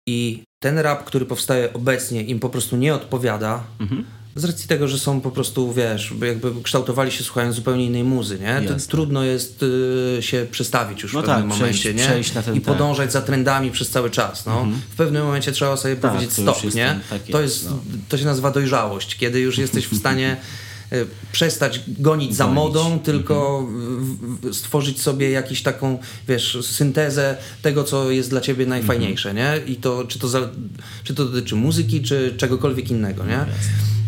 [0.09, 3.65] i ten rap, który powstaje obecnie, im po prostu nie odpowiada.
[3.81, 4.05] Mhm.
[4.37, 8.39] Z racji tego, że są po prostu, wiesz, jakby kształtowali się słuchając zupełnie innej muzy,
[8.39, 8.63] nie?
[8.89, 12.05] Trudno jest y, się przestawić już No w pewnym tak, momencie, przejść- nie?
[12.07, 12.73] przejść ten I tak.
[12.75, 14.53] podążać za trendami przez cały czas, no.
[14.61, 14.81] Mhm.
[14.91, 16.71] W pewnym momencie trzeba sobie Tak, powiedzieć stop, nie?
[16.87, 17.79] ten- tak to, jest, no.
[18.09, 20.37] to się nazywa dojrzałość, kiedy już jesteś w stanie
[21.33, 24.17] przestać gonić za modą, tylko Mhm.
[24.43, 25.99] w- stworzyć sobie jakąś taką,
[26.29, 29.67] wiesz, syntezę tego, co jest dla ciebie najfajniejsze, Mhm.
[29.67, 29.73] nie?
[29.73, 30.49] I to, czy to, za,
[31.05, 33.39] czy to dotyczy muzyki, czy czegokolwiek innego, nie?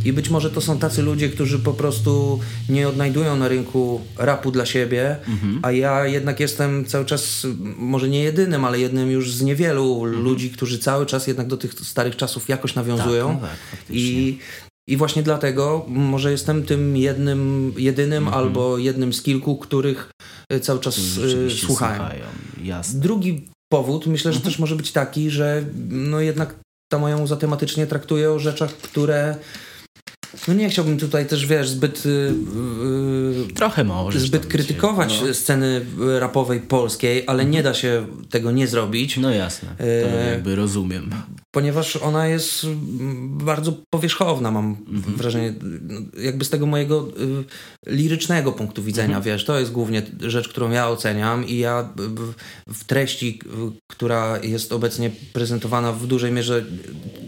[0.05, 4.51] I być może to są tacy ludzie, którzy po prostu nie odnajdują na rynku rapu
[4.51, 5.59] dla siebie, Mhm.
[5.62, 10.23] a ja jednak jestem cały czas, może nie jedynym, ale jednym już z niewielu Mhm.
[10.25, 13.27] ludzi, którzy cały czas jednak do tych starych czasów jakoś nawiązują.
[13.29, 13.97] Tak, no tak.
[13.97, 14.38] I,
[14.90, 18.44] I właśnie dlatego może jestem tym jednym, jedynym Mhm.
[18.44, 20.11] albo jednym z kilku, których
[20.53, 21.96] y, cały czas Rzeczywiście słuchałem.
[21.96, 22.24] słuchają.
[22.62, 23.00] Jasne.
[23.00, 24.53] Drugi powód myślę, że Mhm.
[24.53, 26.55] też może być taki, że no jednak
[26.92, 29.37] ta moja muza tematycznie traktuje o rzeczach, które
[30.48, 32.09] no nie chciałbym tutaj też, wiesz, zbyt y,
[33.50, 34.22] y, Trochę możesz.
[34.22, 35.87] zbyt krytykować dzisiaj, sceny
[36.18, 39.16] rapowej polskiej, ale nie da się tego nie zrobić.
[39.16, 41.11] No, no jasne, to E, jakby rozumiem.
[41.51, 45.17] Ponieważ ona jest mm, bardzo powierzchowna, mam Mhm.
[45.17, 47.09] wrażenie, no, jakby z tego mojego
[47.89, 49.23] y, lirycznego punktu widzenia, Mhm.
[49.25, 54.39] wiesz, to jest głównie rzecz, którą ja oceniam i ja y, w- treści, y, która
[54.43, 56.65] jest obecnie prezentowana w dużej mierze,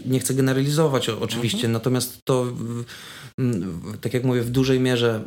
[0.05, 1.71] nie chcę generalizować oczywiście, Mhm.
[1.73, 2.45] natomiast to
[3.39, 5.23] mm, tak jak mówię, w dużej mierze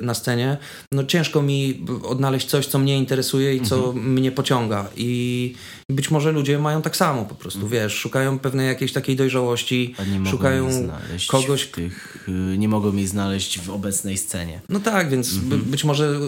[0.00, 0.56] y, na scenie,
[0.92, 4.12] no ciężko mi odnaleźć coś, co mnie interesuje i co Mhm.
[4.12, 5.54] mnie pociąga i
[5.90, 9.94] być może ludzie mają tak samo po prostu, wiesz, szukają pewnej jakiejś takiej dojrzałości,
[10.30, 10.68] szukają
[11.28, 14.60] kogoś, tych, y, nie mogą jej znaleźć w obecnej scenie.
[14.68, 16.20] no tak, więc by, być może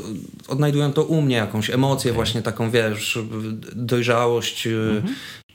[0.48, 3.18] odnajdują to u mnie, jakąś emocję właśnie taką, wiesz,
[3.76, 5.02] dojrzałość, y,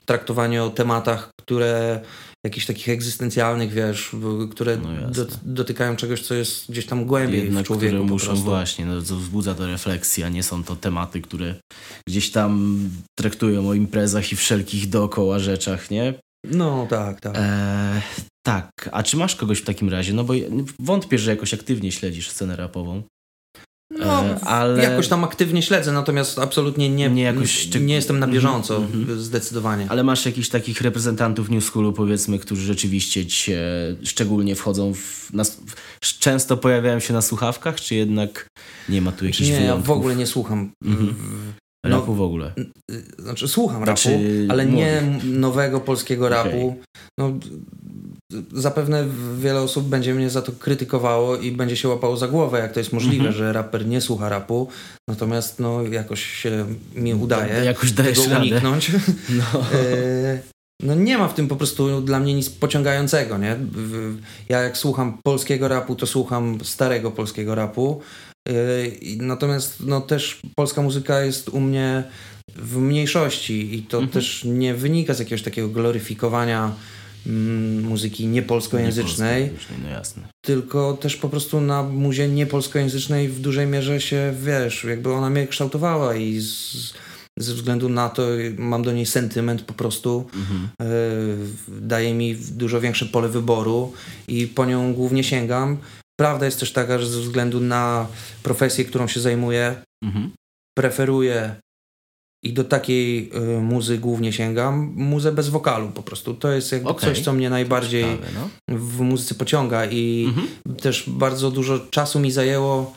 [0.06, 2.02] traktowanie o tematach, które
[2.46, 4.12] jakichś takich egzystencjalnych, wiesz,
[4.52, 8.36] które No dot, dotykają czegoś, co jest gdzieś tam głębiej Jednak, w człowieku które muszą
[8.36, 11.56] właśnie, no, to wzbudza to refleksję, a nie są to tematy, które
[12.08, 12.80] gdzieś tam
[13.20, 16.14] traktują o imprezach i wszelkich dookoła rzeczach, nie?
[16.46, 17.36] No tak, tak.
[17.38, 18.02] Eee,
[18.46, 20.14] tak, a czy masz kogoś w takim razie?
[20.14, 20.48] No bo ja-
[20.80, 23.04] wątpię, że jakoś aktywnie śledzisz scenę rapową.
[24.00, 27.94] No, E, ale- jakoś tam aktywnie śledzę, natomiast absolutnie nie, Nie nie, jakoś szczyt- nie
[27.96, 29.20] jestem na Mhm, bieżąco, mhm.
[29.22, 29.86] zdecydowanie.
[29.90, 33.62] Ale masz jakichś takich reprezentantów New Schoolu, powiedzmy, którzy rzeczywiście cię
[34.04, 35.44] szczególnie wchodzą w, na,
[36.20, 38.48] często pojawiają się na słuchawkach, czy jednak
[38.90, 39.88] nie ma tu jakichś nie, ja wyjątków?
[39.88, 40.72] w ogóle nie słucham.
[40.86, 41.08] Mhm.
[41.14, 42.52] w- Rapu w ogóle.
[42.92, 46.76] y, Znaczy słucham Znaczy, rapu, ale nie nowego polskiego rapu.
[47.20, 47.32] No,
[48.54, 49.06] zapewne
[49.38, 52.80] wiele osób będzie mnie za to krytykowało i będzie się łapało za głowę, jak to
[52.80, 53.36] jest możliwe, Mhm.
[53.36, 54.68] że raper nie słucha rapu.
[55.10, 58.42] Natomiast no, jakoś się mi udaje Jakoś dajesz tego radę.
[58.46, 58.92] uniknąć.
[59.30, 59.44] No.
[59.74, 60.40] E,
[60.84, 63.58] No nie ma w tym po prostu dla mnie nic pociągającego, nie?
[64.50, 68.02] Ja jak słucham polskiego rapu, to słucham starego polskiego rapu.
[69.02, 72.04] I- Natomiast no też polska muzyka jest u mnie
[72.56, 74.14] w mniejszości i to Mhm.
[74.14, 76.72] też nie wynika z jakiegoś takiego gloryfikowania
[77.28, 80.24] mm, muzyki niepolskojęzycznej, Niepolskojęzycznej, No jasne.
[80.46, 85.48] tylko też po prostu na muzie niepolskojęzycznej w dużej mierze się, wiesz, jakby ona mnie
[85.48, 86.94] kształtowała i z,
[87.40, 88.24] ze względu na to
[88.58, 90.26] mam do niej sentyment po prostu.
[90.36, 90.70] Mhm.
[91.70, 93.94] Yy, daje mi dużo większe pole wyboru
[94.28, 95.78] i po nią głównie sięgam.
[96.20, 98.08] Prawda jest też taka, że ze względu na
[98.44, 100.32] profesję, którą się zajmuję, Mhm.
[100.78, 101.56] preferuję
[102.44, 104.94] i do takiej y, muzy głównie sięgam.
[104.96, 106.34] Muzę bez wokalu po prostu.
[106.34, 107.10] To jest jakby Okej.
[107.10, 108.78] coś, co mnie najbardziej Ciekawe, no.
[108.78, 110.48] w muzyce pociąga i Mhm.
[110.82, 112.96] też bardzo dużo czasu mi zajęło,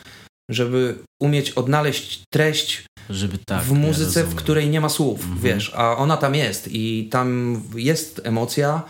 [0.50, 3.62] żeby umieć odnaleźć treść Żeby tak.
[3.62, 5.40] w muzyce, ja w której nie ma słów, Mhm.
[5.40, 8.82] wiesz, a ona tam jest i tam jest emocja,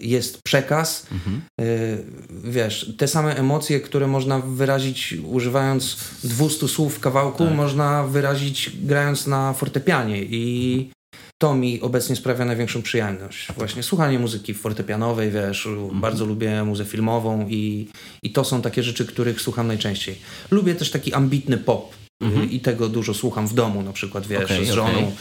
[0.00, 1.42] jest przekaz, Mhm.
[1.60, 2.04] y,
[2.44, 7.54] wiesz, te same emocje, które można wyrazić używając 200 słów w kawałku, Tak.
[7.54, 10.90] można wyrazić grając na fortepianie i
[11.38, 13.48] to mi obecnie sprawia największą przyjemność.
[13.56, 16.00] Właśnie słuchanie muzyki fortepianowej, wiesz, Mhm.
[16.00, 17.88] bardzo lubię muzę filmową i,
[18.22, 20.18] i to są takie rzeczy, których słucham najczęściej.
[20.50, 21.94] Lubię też taki ambitny pop.
[22.22, 22.42] Mhm.
[22.42, 25.12] y, I tego dużo słucham w domu, na przykład, wiesz, Okej, z żoną,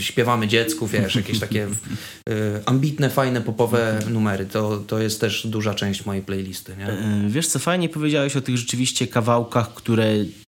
[0.00, 2.32] śpiewamy dziecku, wiesz, jakieś takie y,
[2.66, 4.46] ambitne, fajne, popowe numery.
[4.46, 6.86] To, to jest też duża część mojej playlisty, nie?
[6.86, 10.14] E, Wiesz co, fajnie powiedziałeś o tych rzeczywiście kawałkach, które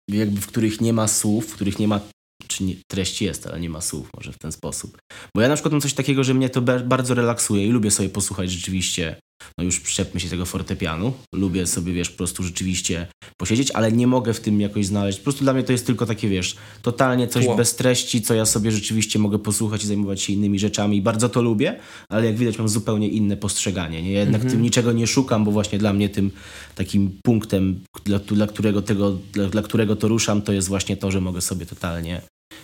[0.09, 1.99] jakby w których nie ma słów, w których nie ma,
[2.47, 4.97] czy nie, treść jest, ale nie ma słów, może w ten sposób.
[5.35, 7.91] Bo ja na przykład mam coś takiego, że mnie to ba- bardzo relaksuje i lubię
[7.91, 9.15] sobie posłuchać rzeczywiście,
[9.57, 14.07] no już przyczepmy się tego fortepianu, lubię sobie, wiesz, po prostu rzeczywiście posiedzieć, ale nie
[14.07, 17.27] mogę w tym jakoś znaleźć, po prostu dla mnie to jest tylko takie, wiesz, totalnie
[17.27, 17.55] coś Tło.
[17.55, 21.41] bez treści, co ja sobie rzeczywiście mogę posłuchać i zajmować się innymi rzeczami bardzo to
[21.41, 24.11] lubię, ale jak widać mam zupełnie inne postrzeganie, nie?
[24.11, 26.31] Ja jednak tym niczego nie szukam, bo właśnie dla mnie tym
[26.75, 31.11] takim punktem, dla, dla, którego, tego, dla, dla którego to ruszam, to jest właśnie to,
[31.11, 32.21] że mogę sobie totalnie,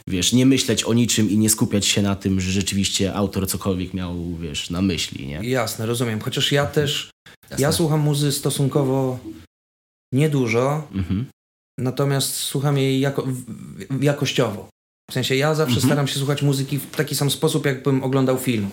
[0.07, 3.93] wiesz, nie myśleć o niczym i nie skupiać się na tym, że rzeczywiście autor cokolwiek
[3.93, 5.49] miał, wiesz, na myśli, nie?
[5.49, 6.19] Jasne, rozumiem.
[6.21, 7.09] Chociaż ja też,
[7.49, 7.63] Jasne.
[7.63, 9.19] ja słucham muzy stosunkowo
[10.13, 11.25] niedużo, Mhm.
[11.79, 13.27] natomiast słucham jej jako,
[14.01, 14.69] jakościowo.
[15.11, 15.87] W sensie ja zawsze Mhm.
[15.89, 18.69] staram się słuchać muzyki w taki sam sposób, jakbym oglądał film.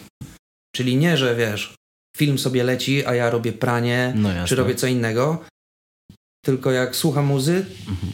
[0.76, 1.74] Czyli nie, że wiesz,
[2.16, 5.44] film sobie leci, a ja robię pranie, No czy robię co innego.
[6.44, 7.66] Tylko jak słucham muzy,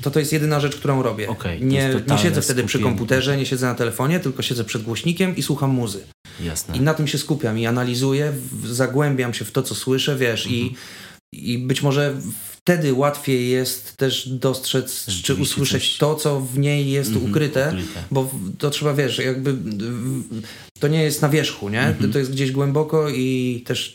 [0.03, 1.27] to to jest jedyna rzecz, którą robię.
[1.27, 5.37] To nie, nie siedzę wtedy przy komputerze, nie siedzę na telefonie, tylko siedzę przed głośnikiem
[5.37, 6.05] i słucham muzy.
[6.40, 6.77] Jasne.
[6.77, 8.33] I na tym się skupiam i analizuję,
[8.64, 10.77] zagłębiam się w to, co słyszę, wiesz, i, Mhm.
[11.33, 12.14] i być może
[12.57, 17.69] wtedy łatwiej jest też dostrzec czy usłyszeć coś- to, co w niej jest Mhm, ukryte,
[17.69, 18.03] ukryte.
[18.11, 19.57] bo to trzeba, wiesz, jakby
[20.81, 21.83] to nie jest na wierzchu, nie?
[21.83, 22.12] Mhm.
[22.12, 23.95] To jest gdzieś głęboko i też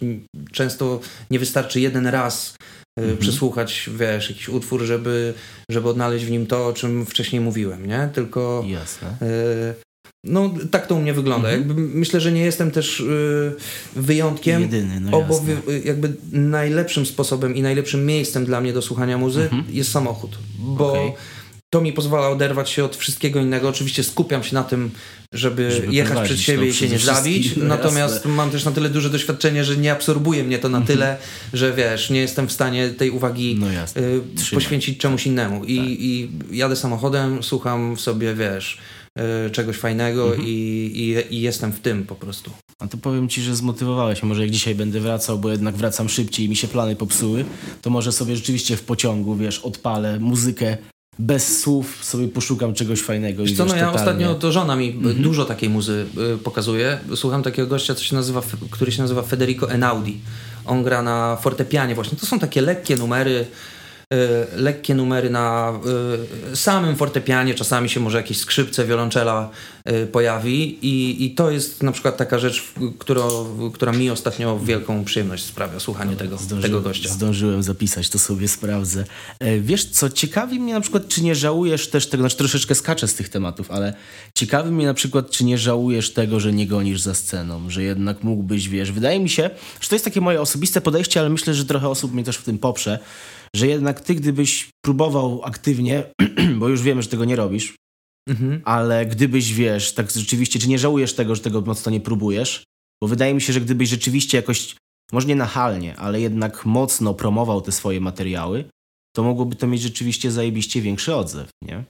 [0.51, 0.99] często
[1.31, 2.55] nie wystarczy jeden raz
[2.97, 3.17] Mhm.
[3.17, 5.33] przesłuchać, wiesz, jakiś utwór, żeby,
[5.69, 8.09] żeby odnaleźć w nim to, o czym wcześniej mówiłem, nie?
[8.13, 9.07] Tylko Jasne.
[9.21, 9.73] y,
[10.23, 11.49] no tak to u mnie wygląda.
[11.49, 11.67] Mhm.
[11.69, 13.55] Jakby myślę, że nie jestem też y,
[13.95, 14.61] wyjątkiem.
[14.61, 15.53] Jedyny, no jasne.
[15.69, 20.97] y, jakby najlepszym sposobem i najlepszym miejscem dla mnie do słuchania muzy jest samochód, bo
[20.97, 21.11] Mhm.
[21.73, 23.69] To mi pozwala oderwać się od wszystkiego innego.
[23.69, 24.91] Oczywiście skupiam się na tym,
[25.33, 27.55] żeby, Żeby jechać przed siebie i się nie zabić.
[27.57, 28.15] no Natomiast jasne.
[28.17, 28.35] Mhm.
[28.35, 31.17] mam też na tyle duże doświadczenie, że nie absorbuje mnie to na tyle,
[31.53, 33.67] że wiesz, nie jestem w stanie tej uwagi No
[34.01, 34.21] y,
[34.53, 35.63] poświęcić czemuś innemu.
[35.65, 35.85] I, Tak.
[35.89, 38.77] I jadę samochodem, słucham sobie, wiesz,
[39.47, 40.47] y, czegoś fajnego Mhm.
[40.47, 40.51] i,
[41.29, 42.51] i, i jestem w tym po prostu.
[42.79, 44.23] A to powiem ci, że zmotywowałeś.
[44.23, 47.45] Może jak dzisiaj będę wracał, bo jednak wracam szybciej i mi się plany popsuły,
[47.81, 50.77] to może sobie rzeczywiście w pociągu, wiesz, odpalę muzykę
[51.19, 54.09] bez słów, sobie poszukam czegoś fajnego i Wiesz co, wiesz, no ja totalnie...
[54.09, 55.21] ostatnio, to żona mi Mhm.
[55.21, 56.99] dużo takiej muzy y, pokazuje.
[57.15, 60.17] Słucham takiego gościa, co się nazywa, który się nazywa Federico Enaudi.
[60.65, 62.17] On gra na fortepianie właśnie.
[62.17, 63.45] To są takie lekkie numery,
[64.55, 65.73] lekkie numery na
[66.53, 67.53] y, samym fortepianie.
[67.53, 69.49] Czasami się może jakieś skrzypce, wiolonczela
[69.89, 72.63] y, pojawi i, i to jest na przykład taka rzecz,
[72.99, 77.09] którą, która mi ostatnio wielką przyjemność sprawia, słuchanie tego, tego gościa.
[77.09, 79.05] Zdążyłem zapisać, to sobie sprawdzę.
[79.39, 83.07] E, Wiesz co, ciekawi mnie na przykład, czy nie żałujesz też tego, znaczy troszeczkę skaczę
[83.07, 83.93] z tych tematów, ale
[84.35, 88.23] ciekawi mnie na przykład, czy nie żałujesz tego, że nie gonisz za sceną, że jednak
[88.23, 89.49] mógłbyś, wiesz, wydaje mi się,
[89.81, 92.43] że to jest takie moje osobiste podejście, ale myślę, że trochę osób mnie też w
[92.43, 92.99] tym poprze,
[93.55, 96.03] że jednak ty, gdybyś próbował aktywnie,
[96.59, 97.75] bo już wiemy, że tego nie robisz,
[98.29, 98.61] Mhm.
[98.65, 102.63] ale gdybyś, wiesz, tak rzeczywiście, czy nie żałujesz tego, że tego mocno nie próbujesz?
[103.01, 104.75] Bo wydaje mi się, że gdybyś rzeczywiście jakoś,
[105.11, 108.65] może nie nachalnie, ale jednak mocno promował te swoje materiały,
[109.15, 111.83] to mogłoby to mieć rzeczywiście zajebiście większy odzew, nie?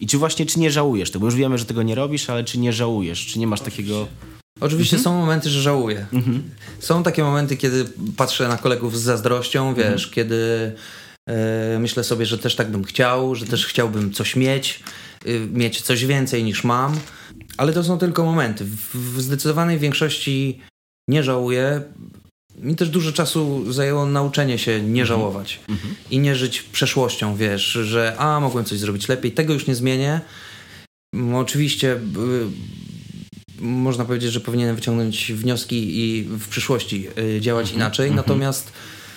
[0.00, 1.20] I czy właśnie, czy nie żałujesz tego?
[1.20, 3.26] Bo już wiemy, że tego nie robisz, ale czy nie żałujesz?
[3.26, 4.08] Czy nie masz takiego...
[4.62, 6.06] Oczywiście są momenty, że żałuję.
[6.12, 6.42] Mhm.
[6.78, 7.84] Są takie momenty, kiedy
[8.16, 10.72] patrzę na kolegów z zazdrością, wiesz, kiedy
[11.28, 14.80] e, myślę sobie, że też tak bym chciał, że też chciałbym coś mieć,
[15.26, 16.96] y, mieć coś więcej niż mam,
[17.56, 18.64] ale to są tylko momenty.
[18.64, 20.60] W, w zdecydowanej większości
[21.08, 21.82] nie żałuję.
[22.58, 25.94] Mi też dużo czasu zajęło nauczenie się nie żałować Mhm.
[26.10, 30.20] i nie żyć przeszłością, wiesz, że a, mogłem coś zrobić lepiej, tego już nie zmienię.
[31.14, 31.98] Mm, Oczywiście y,
[33.62, 38.16] można powiedzieć, że powinienem wyciągnąć wnioski i w przyszłości y, działać inaczej, mhm.
[38.26, 38.72] natomiast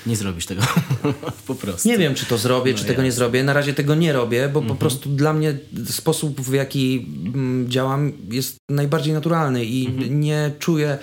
[0.05, 0.61] Nie zrobisz tego.
[1.47, 1.89] po prostu.
[1.89, 3.43] nie wiem, czy to zrobię, No czy tego nie zrobię.
[3.43, 4.67] Na razie tego nie robię, bo Mhm.
[4.67, 7.05] po prostu dla mnie sposób, w jaki
[7.35, 10.19] mm, działam, jest najbardziej naturalny i Mhm.
[10.19, 10.97] nie czuję,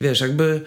[0.00, 0.60] wiesz, jakby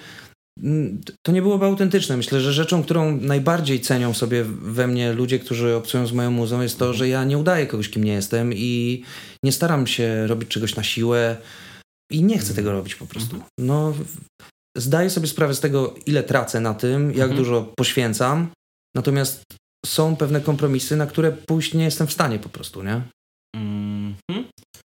[0.64, 2.18] mm, to nie byłoby autentyczne.
[2.18, 6.62] Myślę, że rzeczą, którą najbardziej cenią sobie we mnie ludzie, którzy obcują z moją muzą,
[6.62, 9.04] jest to, że ja nie udaję kogoś, kim nie jestem i
[9.44, 11.38] nie staram się robić czegoś na siłę
[12.12, 13.40] i nie chcę tego robić po prostu.
[13.60, 13.94] No,
[14.78, 17.38] zdaję sobie sprawę z tego, ile tracę na tym, jak Mhm.
[17.38, 18.48] dużo poświęcam,
[18.96, 19.44] natomiast
[19.86, 23.02] są pewne kompromisy, na które pójść nie jestem w stanie po prostu, nie?
[23.56, 24.48] Mhm.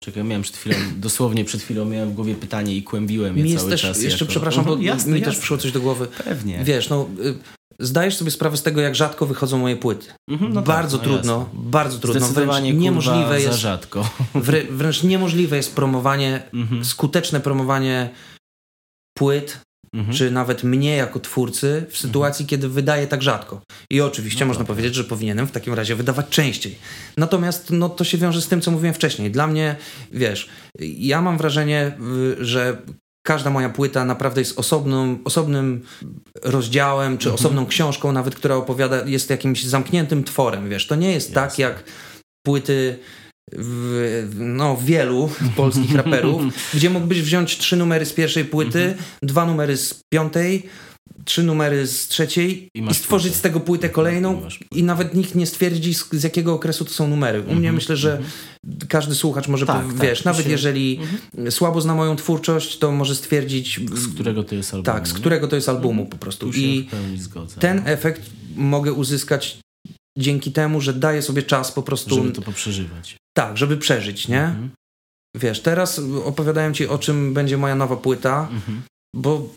[0.04, 3.56] Czekaj, miałem przed chwilą, dosłownie przed chwilą miałem w głowie pytanie i kłębiłem je Mi
[3.58, 4.02] cały też, czas.
[4.02, 5.32] jeszcze jako- przepraszam, bo Mhm, jasne, mi jasne.
[5.32, 6.08] też przyszło coś do głowy.
[6.24, 6.64] Pewnie.
[6.64, 7.36] Wiesz, no, y,
[7.82, 10.08] zdajesz sobie sprawę z tego, jak rzadko wychodzą moje płyty.
[10.30, 11.60] Mhm, no tak, bardzo no trudno, jasne.
[11.70, 12.28] bardzo trudno.
[12.28, 14.10] Wręcz niemożliwe jest, rzadko.
[14.36, 16.86] wrę, wręcz niemożliwe jest promowanie, Mhm.
[16.86, 18.10] skuteczne promowanie
[19.18, 19.62] płyt,
[19.96, 20.18] Mhm.
[20.18, 23.62] czy nawet mnie jako twórcy w sytuacji, kiedy wydaję tak rzadko.
[23.92, 24.76] I oczywiście No można dobra.
[24.76, 26.76] powiedzieć, że powinienem w takim razie wydawać częściej.
[27.18, 29.32] Natomiast no, to się wiąże z tym, co mówiłem wcześniej.
[29.32, 29.76] Dla mnie,
[30.12, 31.98] wiesz, ja mam wrażenie,
[32.40, 32.82] że
[33.24, 35.82] każda moja płyta naprawdę jest osobną, osobnym
[36.44, 37.36] rozdziałem, czy Mhm.
[37.46, 40.88] osobną książką nawet, która opowiada, jest jakimś zamkniętym tworem, wiesz.
[40.88, 41.64] To nie jest tak, Jasne.
[41.64, 41.84] jak
[42.46, 43.00] płyty
[43.54, 46.42] w, no, wielu polskich raperów,
[46.74, 49.04] gdzie mógłbyś wziąć trzy numery z pierwszej płyty, Mhm.
[49.24, 50.70] dwa numery z piątej,
[51.26, 53.40] trzy numery z trzeciej I i, stworzyć płytę.
[53.40, 57.08] z tego płytę kolejną I nawet nikt nie stwierdzi z, z jakiego okresu to są
[57.08, 57.40] numery.
[57.42, 58.22] U mnie Mhm, myślę, że
[58.90, 60.52] każdy słuchacz może, Tak, pow- tak, wiesz, nawet się- Mhm.
[60.52, 61.00] jeżeli
[61.50, 64.86] słabo zna moją twórczość, to może stwierdzić Z którego to jest album?
[64.86, 66.52] tak, z którego to jest albumu po prostu.
[66.56, 67.60] I zgodzę.
[67.60, 68.22] ten efekt
[68.56, 69.58] mogę uzyskać
[70.18, 73.16] dzięki temu, że daję sobie czas po prostu Żeby to poprzeżywać.
[73.38, 74.44] tak, żeby przeżyć, nie?
[74.44, 74.70] Mhm.
[75.38, 78.82] Wiesz, teraz opowiadałem ci o czym będzie moja nowa płyta, Mhm.
[79.16, 79.50] bo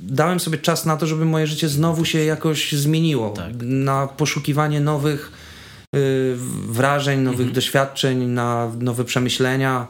[0.00, 3.30] dałem sobie czas na to, żeby moje życie znowu się jakoś zmieniło.
[3.30, 3.52] Tak.
[3.62, 5.32] Na poszukiwanie nowych
[5.96, 6.34] y,
[6.68, 7.54] wrażeń, nowych Mhm.
[7.54, 9.86] doświadczeń, na nowe przemyślenia.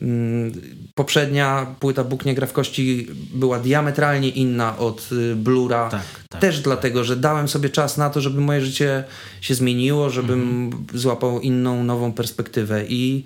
[0.00, 0.52] Mm,
[0.94, 5.88] Poprzednia płyta Bóg nie gra w kości była diametralnie inna od y, Blura.
[5.90, 6.40] Tak, tak.
[6.40, 9.04] Też dlatego, że dałem sobie czas na to, żeby moje życie
[9.40, 10.86] się zmieniło, żebym Mhm.
[10.94, 12.84] złapał inną, nową perspektywę.
[12.88, 13.24] I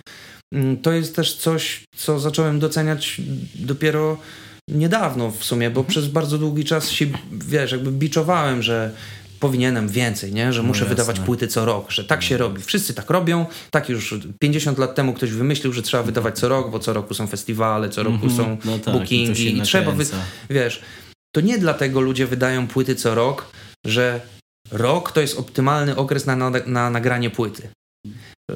[0.54, 3.20] mm, to jest też coś, co zacząłem doceniać
[3.54, 4.16] dopiero
[4.70, 5.90] niedawno w sumie, bo Mhm.
[5.90, 8.90] przez bardzo długi czas się, wiesz, jakby biczowałem, że
[9.40, 10.52] powinienem więcej, nie?
[10.52, 10.94] że muszę jasne.
[10.96, 12.62] wydawać płyty co rok, że tak się robi.
[12.62, 16.70] Wszyscy tak robią, tak już 50 lat temu ktoś wymyślił, że trzeba wydawać co rok,
[16.70, 18.36] bo co roku są festiwale, co roku Mhm.
[18.36, 20.04] są No tak, i bookingi się i, trzeba, wy...
[20.50, 20.82] wiesz,
[21.34, 23.46] to nie dlatego ludzie wydają płyty co rok,
[23.86, 24.20] że
[24.72, 27.68] rok to jest optymalny okres na, na, na nagranie płyty.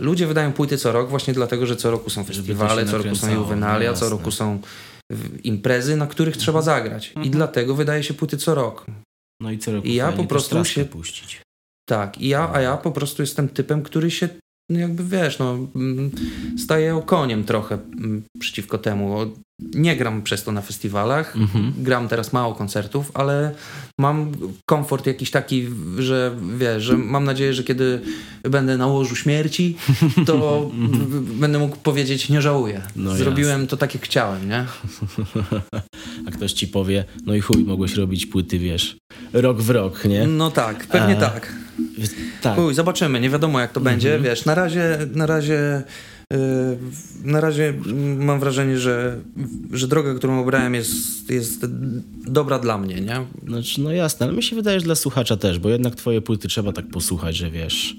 [0.00, 3.34] Ludzie wydają płyty co rok właśnie dlatego, że co roku są festiwale, co roku są
[3.34, 4.60] juwenalia, no co roku są
[5.44, 7.06] imprezy, na których trzeba zagrać.
[7.06, 7.30] I Mhm.
[7.30, 8.86] dlatego wydaje się płyty co rok.
[9.42, 11.42] No i co roku I ja po prostu się- puścić.
[11.88, 14.28] Tak, i ja, a ja po prostu jestem typem, który się
[14.70, 16.10] jakby wiesz, no mm,
[16.58, 19.16] staje okoniem trochę mm, przeciwko temu.
[19.74, 21.72] Nie gram przez to na festiwalach, Mhm.
[21.78, 23.54] gram teraz mało koncertów, ale
[23.98, 24.32] mam
[24.66, 25.66] komfort jakiś taki,
[25.98, 28.00] że wiesz, że mam nadzieję, że kiedy
[28.42, 29.76] będę na łożu śmierci,
[30.26, 32.82] to w- będę mógł powiedzieć, nie żałuję.
[32.96, 34.66] No Zrobiłem to tak, jak chciałem, nie?
[36.26, 38.96] A ktoś ci powie, no i chuj, mogłeś robić płyty, wiesz,
[39.32, 40.26] rok w rok, nie?
[40.26, 41.52] No tak, pewnie A, tak.
[42.42, 42.56] Tak.
[42.56, 45.82] Chuj, zobaczymy, nie wiadomo jak to będzie, wiesz, na razie, na razie,
[46.32, 46.38] yy,
[47.24, 47.74] na razie
[48.18, 49.20] mam wrażenie, że,
[49.72, 51.66] że droga, którą obrałem jest, jest
[52.26, 53.26] dobra dla mnie, nie?
[53.48, 56.48] Znaczy, no jasne, ale mi się wydaje, że dla słuchacza też, bo jednak twoje płyty
[56.48, 57.96] trzeba tak posłuchać, że wiesz,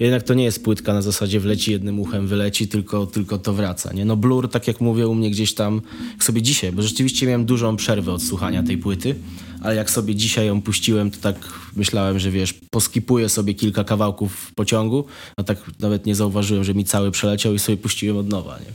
[0.00, 3.92] jednak to nie jest płytka na zasadzie wleci jednym uchem, wyleci, tylko, tylko to wraca,
[3.92, 4.04] nie?
[4.04, 5.80] No Blur, tak jak mówię, u mnie gdzieś tam,
[6.12, 9.14] jak sobie dzisiaj, bo rzeczywiście miałem dużą przerwę od słuchania tej płyty,
[9.60, 11.36] ale jak sobie dzisiaj ją puściłem, to tak
[11.76, 15.04] myślałem, że wiesz, poskipuję sobie kilka kawałków w pociągu,
[15.36, 18.72] a tak nawet nie zauważyłem, że mi cały przeleciał i sobie puściłem od nowa, nie?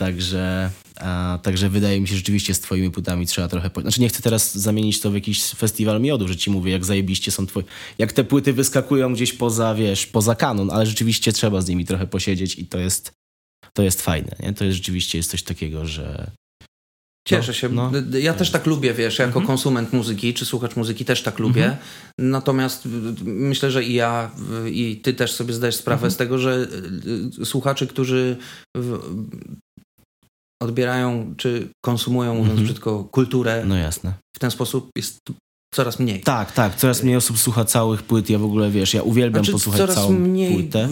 [0.00, 3.70] Także, a, także wydaje mi się, że rzeczywiście z twoimi płytami trzeba trochę...
[3.70, 3.80] Po...
[3.80, 7.30] Znaczy nie chcę teraz zamienić to w jakiś festiwal miodu, że ci mówię, jak zajebiście
[7.30, 7.66] są twoje...
[7.98, 12.06] Jak te płyty wyskakują gdzieś poza, wiesz, poza kanon, ale rzeczywiście trzeba z nimi trochę
[12.06, 13.12] posiedzieć i to jest,
[13.74, 14.52] to jest fajne, nie?
[14.52, 16.30] To jest rzeczywiście jest coś takiego, że...
[17.28, 17.68] Cieszę No, się.
[17.68, 17.90] no.
[18.02, 19.46] D- ja też tak lubię, wiesz, jako Mhm.
[19.46, 21.76] konsument muzyki, czy słuchacz muzyki też tak lubię.
[22.18, 22.88] Natomiast y,
[23.24, 24.30] myślę, że i ja,
[24.72, 26.10] i ty też sobie zdajesz sprawę Mhm.
[26.12, 26.68] z tego, że
[27.38, 28.36] y, y, słuchacze, którzy
[30.62, 32.64] odbierają, czy konsumują, mówiąc Mhm.
[32.64, 34.12] brzydko, kulturę No jasne.
[34.36, 35.18] w ten sposób jest
[35.74, 36.20] coraz mniej.
[36.20, 36.76] Tak, tak.
[36.76, 38.30] Coraz mniej osób słucha całych płyt.
[38.30, 40.88] Ja w ogóle, wiesz, ja uwielbiam Znaczy, posłuchać coraz całą mniej płytę.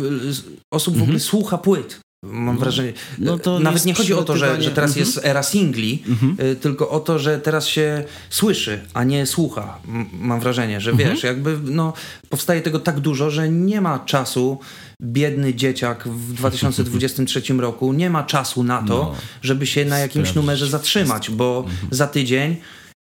[0.72, 2.00] osób w ogóle słucha płyt.
[2.24, 2.92] Mam No, wrażenie.
[3.18, 5.06] no to Nawet nie chodzi o to, że, że teraz Mhm.
[5.06, 6.02] jest era singli,
[6.52, 9.78] y, tylko o to, że teraz się słyszy, a nie słucha.
[10.12, 11.10] Mam wrażenie, że Mhm.
[11.10, 11.92] wiesz, jakby no,
[12.28, 14.58] powstaje tego tak dużo, że nie ma czasu.
[15.08, 19.14] Biedny dzieciak w 2023 roku nie ma czasu na to, No.
[19.42, 21.88] żeby się na jakimś numerze zatrzymać, bo Mhm.
[21.90, 22.56] za tydzień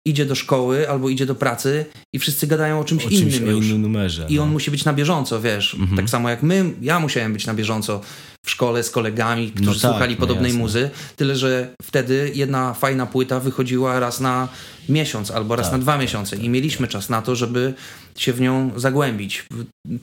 [0.07, 3.49] idzie do szkoły albo idzie do pracy i wszyscy gadają o czymś O czymś, innym
[3.49, 3.65] o już.
[3.65, 4.25] innym numerze.
[4.29, 4.43] I no.
[4.43, 5.73] on musi być na bieżąco, wiesz.
[5.73, 5.97] Mhm.
[5.97, 8.01] Tak samo jak my, ja musiałem być na bieżąco
[8.45, 10.59] w szkole z kolegami, którzy No tak, słuchali no podobnej jasne.
[10.59, 10.89] muzy.
[11.15, 14.47] Tyle, że wtedy jedna fajna płyta wychodziła raz na
[14.89, 17.73] miesiąc albo raz Tak, na dwa tak, miesiące i mieliśmy czas na to, żeby
[18.17, 19.45] się w nią zagłębić.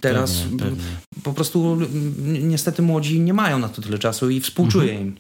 [0.01, 0.83] Teraz Pewnie, pewnie.
[1.23, 1.79] po prostu
[2.23, 5.14] niestety młodzi nie mają na to tyle czasu i współczuję im.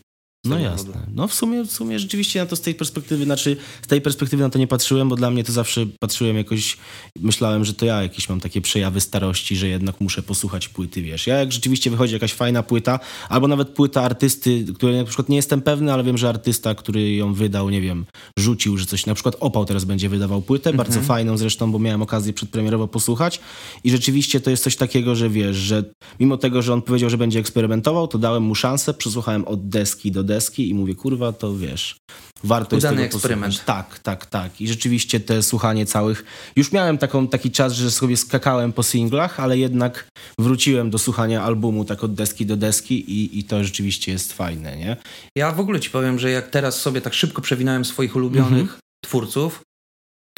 [0.44, 0.92] No jasne.
[1.14, 4.42] No w sumie, w sumie rzeczywiście na to z tej perspektywy, znaczy z tej perspektywy
[4.42, 6.76] na to nie patrzyłem, bo dla mnie to zawsze patrzyłem jakoś,
[7.20, 11.26] myślałem, że to ja jakieś mam takie przejawy starości, że jednak muszę posłuchać płyty, wiesz.
[11.26, 15.36] Ja jak rzeczywiście wychodzi jakaś fajna płyta, albo nawet płyta artysty, której na przykład nie
[15.36, 18.06] jestem pewny, ale wiem, że artysta, który ją wydał, nie wiem,
[18.38, 22.02] rzucił, że coś, na przykład Opał teraz będzie wydawał płytę, bardzo fajną zresztą, bo miałem
[22.02, 23.40] okazję przedpremierowo posłuchać
[23.84, 25.84] i rzeczywiście to jest coś takiego, że wiesz, że
[26.20, 30.12] mimo tego, że on powiedział, że będzie eksperymentował, to dałem mu szansę, przesłuchałem od deski
[30.12, 31.96] do deski i mówię, kurwa, to wiesz,
[32.44, 33.52] warto jest Udany tego eksperyment.
[33.54, 33.66] posłuchać.
[33.66, 34.60] Tak, tak, tak.
[34.60, 36.24] I rzeczywiście te słuchanie całych...
[36.56, 41.42] Już miałem taką, taki czas, że sobie skakałem po singlach, ale jednak wróciłem do słuchania
[41.42, 44.96] albumu tak od deski do deski i, i to rzeczywiście jest fajne, nie?
[45.36, 48.78] Ja w ogóle ci powiem, że jak teraz sobie tak szybko przewinąłem swoich ulubionych Mhm.
[49.04, 49.60] twórców,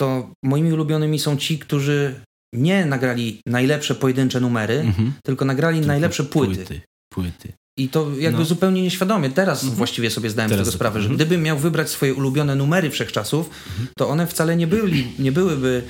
[0.01, 2.15] to moimi ulubionymi są ci, którzy
[2.55, 5.13] nie nagrali najlepsze pojedyncze numery, Mhm.
[5.25, 6.55] tylko nagrali najlepsze płyty.
[6.57, 6.81] Płyty.
[7.15, 7.53] Płyty.
[7.79, 8.45] I to jakby No.
[8.45, 9.31] zupełnie nieświadomie.
[9.31, 11.17] Teraz właściwie sobie zdałem Teraz z tego sprawę, że mhm.
[11.17, 13.51] gdybym miał wybrać swoje ulubione numery wszechczasów,
[13.97, 15.83] to one wcale nie, byli, nie byłyby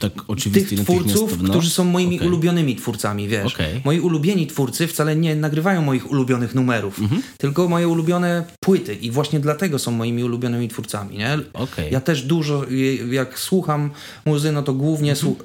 [0.00, 0.12] Tak
[0.52, 2.28] tych twórców, którzy są moimi Okej.
[2.28, 3.54] ulubionymi twórcami, wiesz.
[3.54, 3.80] Okej.
[3.84, 7.22] Moi ulubieni twórcy wcale nie nagrywają moich ulubionych numerów, Mhm.
[7.38, 11.38] tylko moje ulubione płyty i właśnie dlatego są moimi ulubionymi twórcami, nie?
[11.52, 11.92] Okej.
[11.92, 12.64] Ja też dużo,
[13.10, 13.90] jak słucham
[14.24, 15.26] muzy, no to głównie Mhm.
[15.34, 15.44] słu-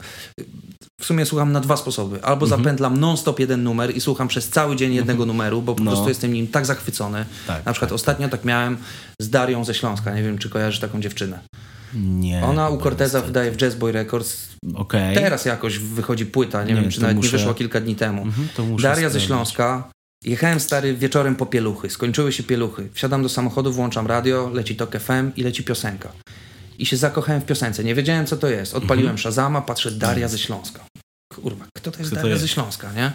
[1.04, 2.24] w sumie słucham na dwa sposoby.
[2.24, 5.86] Albo zapętlam non-stop jeden numer i słucham przez cały dzień jednego numeru, bo po Mhm.
[5.86, 5.92] No.
[5.92, 7.26] prostu jestem nim tak zachwycony.
[7.48, 8.78] Tak, na przykład tak, ostatnio tak miałem
[9.20, 10.16] z Darią ze Śląska.
[10.16, 11.40] Nie wiem, czy kojarzysz taką dziewczynę.
[11.94, 12.44] Nie.
[12.46, 14.48] Ona u Corteza wydaje w Jazzboy Records.
[14.76, 15.16] Okej.
[15.16, 18.22] Teraz jakoś wychodzi płyta, nie, Nie, wiem, czy nawet muszę- nie wyszła kilka dni temu.
[18.22, 18.48] Mhm,
[18.82, 19.22] Daria ze.
[19.22, 19.90] Śląska.
[20.26, 21.90] Jechałem stary wieczorem po pieluchy.
[21.90, 22.90] Skończyły się pieluchy.
[22.94, 26.10] Wsiadam do samochodu, włączam radio, leci Tok FM i leci piosenka.
[26.80, 27.84] i się zakochałem w piosence.
[27.84, 28.74] Nie wiedziałem, co to jest.
[28.74, 29.18] Odpaliłem mhm.
[29.18, 30.80] Shazama, patrzę, Daria ze Śląska.
[31.42, 33.12] Kurwa, kto to jest kto to ze Śląska, nie?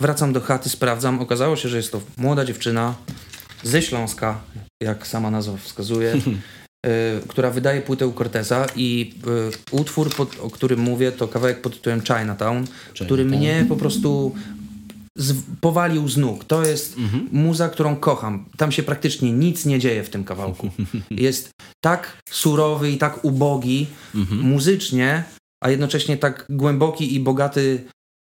[0.00, 1.20] Wracam do chaty, sprawdzam.
[1.20, 2.94] Okazało się, że jest to młoda dziewczyna
[3.62, 4.40] ze Śląska,
[4.82, 6.20] jak sama nazwa wskazuje, y,
[7.28, 9.14] która wydaje płytę u Corteza i
[9.72, 13.06] y, utwór, pod, o którym mówię, to kawałek pod tytułem Chinatown, Chinatown.
[13.06, 14.34] który mnie po prostu
[15.16, 16.44] z, powalił z nóg.
[16.44, 17.28] To jest mhm.
[17.32, 18.44] muza, którą kocham.
[18.56, 20.70] Tam się praktycznie nic nie dzieje w tym kawałku.
[21.10, 21.50] Jest
[21.80, 24.40] tak surowy i tak ubogi mhm.
[24.40, 25.24] muzycznie,
[25.64, 27.84] a jednocześnie tak głęboki i bogaty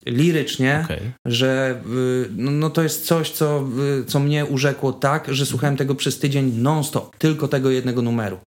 [0.06, 1.12] lirycznie, okay.
[1.26, 1.82] że
[2.26, 3.66] y, no, no, to jest coś, co,
[4.02, 8.38] y, co mnie urzekło tak, że słuchałem tego przez tydzień non-stop, tylko tego jednego numeru.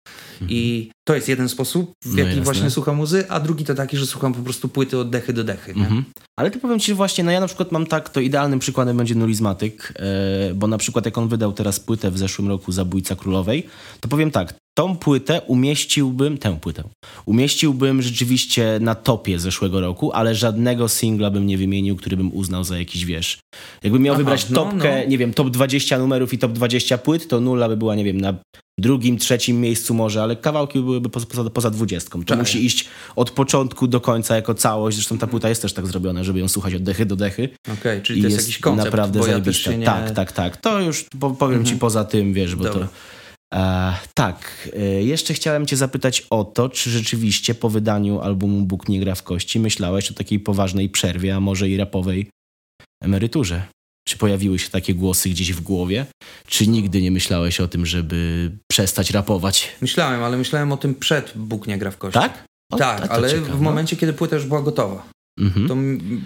[0.41, 0.51] Mhm.
[0.51, 3.97] I to jest jeden sposób, w no jaki właśnie słucham muzy, a drugi to taki,
[3.97, 5.71] że słucham po prostu płyty od dechy do dechy.
[5.71, 6.03] Mhm.
[6.39, 9.15] Ale to powiem ci właśnie, no ja na przykład mam tak, to idealnym przykładem będzie
[9.15, 13.67] Nulizmatyk, e, bo na przykład jak on wydał teraz płytę w zeszłym roku Zabójca Królowej,
[13.99, 16.83] to powiem tak, tą płytę umieściłbym, tę płytę,
[17.25, 22.63] umieściłbym rzeczywiście na topie zeszłego roku, ale żadnego singla bym nie wymienił, który bym uznał
[22.63, 23.39] za jakiś, wiesz,
[23.83, 25.09] jakbym miał Aha, wybrać no, topkę, no.
[25.09, 28.21] nie wiem, top 20 numerów i top 20 płyt, to nula by była, nie wiem,
[28.21, 28.33] na
[28.79, 32.19] drugim, trzecim miejscu może, ale kawałki byłyby poza, poza dwudziestką.
[32.19, 32.39] To tak.
[32.39, 34.97] musi iść od początku do końca jako całość.
[34.97, 37.49] Zresztą ta płyta jest też tak zrobiona, żeby ją słuchać od dechy do dechy.
[37.63, 39.71] Okej, okay, czyli I to jest, jest jakiś koncept, naprawdę zajebista.
[39.71, 39.85] Nie...
[39.85, 40.57] Tak, tak, tak.
[40.57, 41.65] To już powiem mhm.
[41.65, 42.87] ci poza tym, wiesz, bo Dobra.
[42.87, 42.93] to...
[43.53, 48.89] E, tak, e, jeszcze chciałem Cię zapytać o to, czy rzeczywiście po wydaniu albumu Bóg
[48.89, 52.29] nie gra w kości myślałeś o takiej poważnej przerwie, a może i rapowej
[53.03, 53.67] emeryturze?
[54.07, 56.05] Czy pojawiły się takie głosy gdzieś w głowie?
[56.47, 59.75] Czy nigdy nie myślałeś o tym, żeby przestać rapować?
[59.81, 62.19] Myślałem, ale myślałem o tym przed Bóg nie gra w kości.
[62.19, 62.43] Tak?
[62.71, 63.53] O, tak, ale ciekawe.
[63.53, 65.09] w momencie, kiedy płyta już była gotowa.
[65.39, 65.67] Mhm.
[65.67, 65.75] To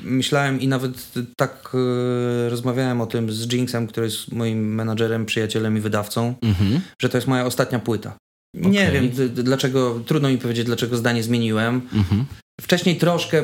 [0.03, 5.77] myślałem i nawet tak e, rozmawiałem o tym z Jinxem, który jest moim menadżerem, przyjacielem
[5.77, 6.81] i wydawcą, mhm.
[7.01, 8.15] że to jest moja ostatnia płyta.
[8.59, 8.71] Okay.
[8.71, 11.81] Nie wiem dlaczego, trudno mi powiedzieć, dlaczego zdanie zmieniłem.
[11.93, 12.25] Mhm.
[12.61, 13.43] Wcześniej troszkę y,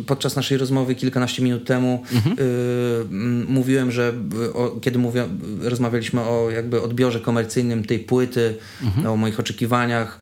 [0.00, 2.36] y, podczas naszej rozmowy kilkanaście minut temu mhm.
[2.38, 3.04] y,
[3.48, 4.12] mówiłem, że
[4.54, 5.28] o, kiedy mówię,
[5.60, 9.06] rozmawialiśmy o jakby odbiorze komercyjnym tej płyty, mhm.
[9.06, 10.18] o moich oczekiwaniach,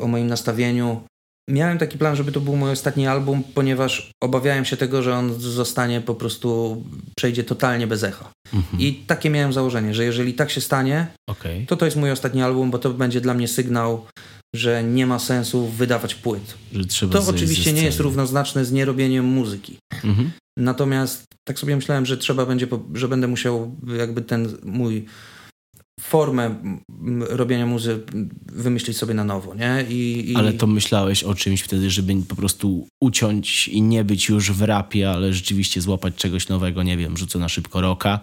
[0.00, 1.00] o moim nastawieniu.
[1.50, 5.40] Miałem taki plan, żeby to był mój ostatni album, ponieważ obawiałem się tego, że on
[5.40, 6.82] zostanie po prostu,
[7.16, 8.30] przejdzie totalnie bez echa.
[8.54, 8.80] Mhm.
[8.80, 11.64] I takie miałem założenie, że jeżeli tak się stanie, okay.
[11.68, 14.06] to to jest mój ostatni album, bo to będzie dla mnie sygnał,
[14.54, 16.54] że nie ma sensu wydawać płyt.
[17.10, 19.78] to oczywiście nie jest równoznaczne z nierobieniem muzyki.
[20.04, 20.30] Mhm.
[20.58, 25.04] Natomiast tak sobie myślałem, że trzeba będzie, że będę musiał jakby ten mój
[26.00, 26.54] formę
[27.20, 28.00] robienia muzy
[28.52, 29.84] wymyślić sobie na nowo, nie?
[29.88, 30.36] I, i...
[30.36, 34.62] Ale to myślałeś o czymś wtedy, żeby po prostu uciąć i nie być już w
[34.62, 38.20] rapie, ale rzeczywiście złapać czegoś nowego, nie wiem, rzucę na szybko roka,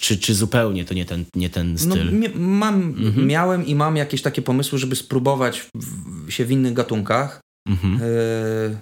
[0.00, 2.20] czy, czy zupełnie to nie ten, nie ten no, styl?
[2.20, 3.26] No, mam, mhm.
[3.26, 7.40] Miałem i mam jakieś takie pomysły, żeby spróbować w, się w innych gatunkach.
[7.68, 8.00] Mhm.
[8.02, 8.76] E,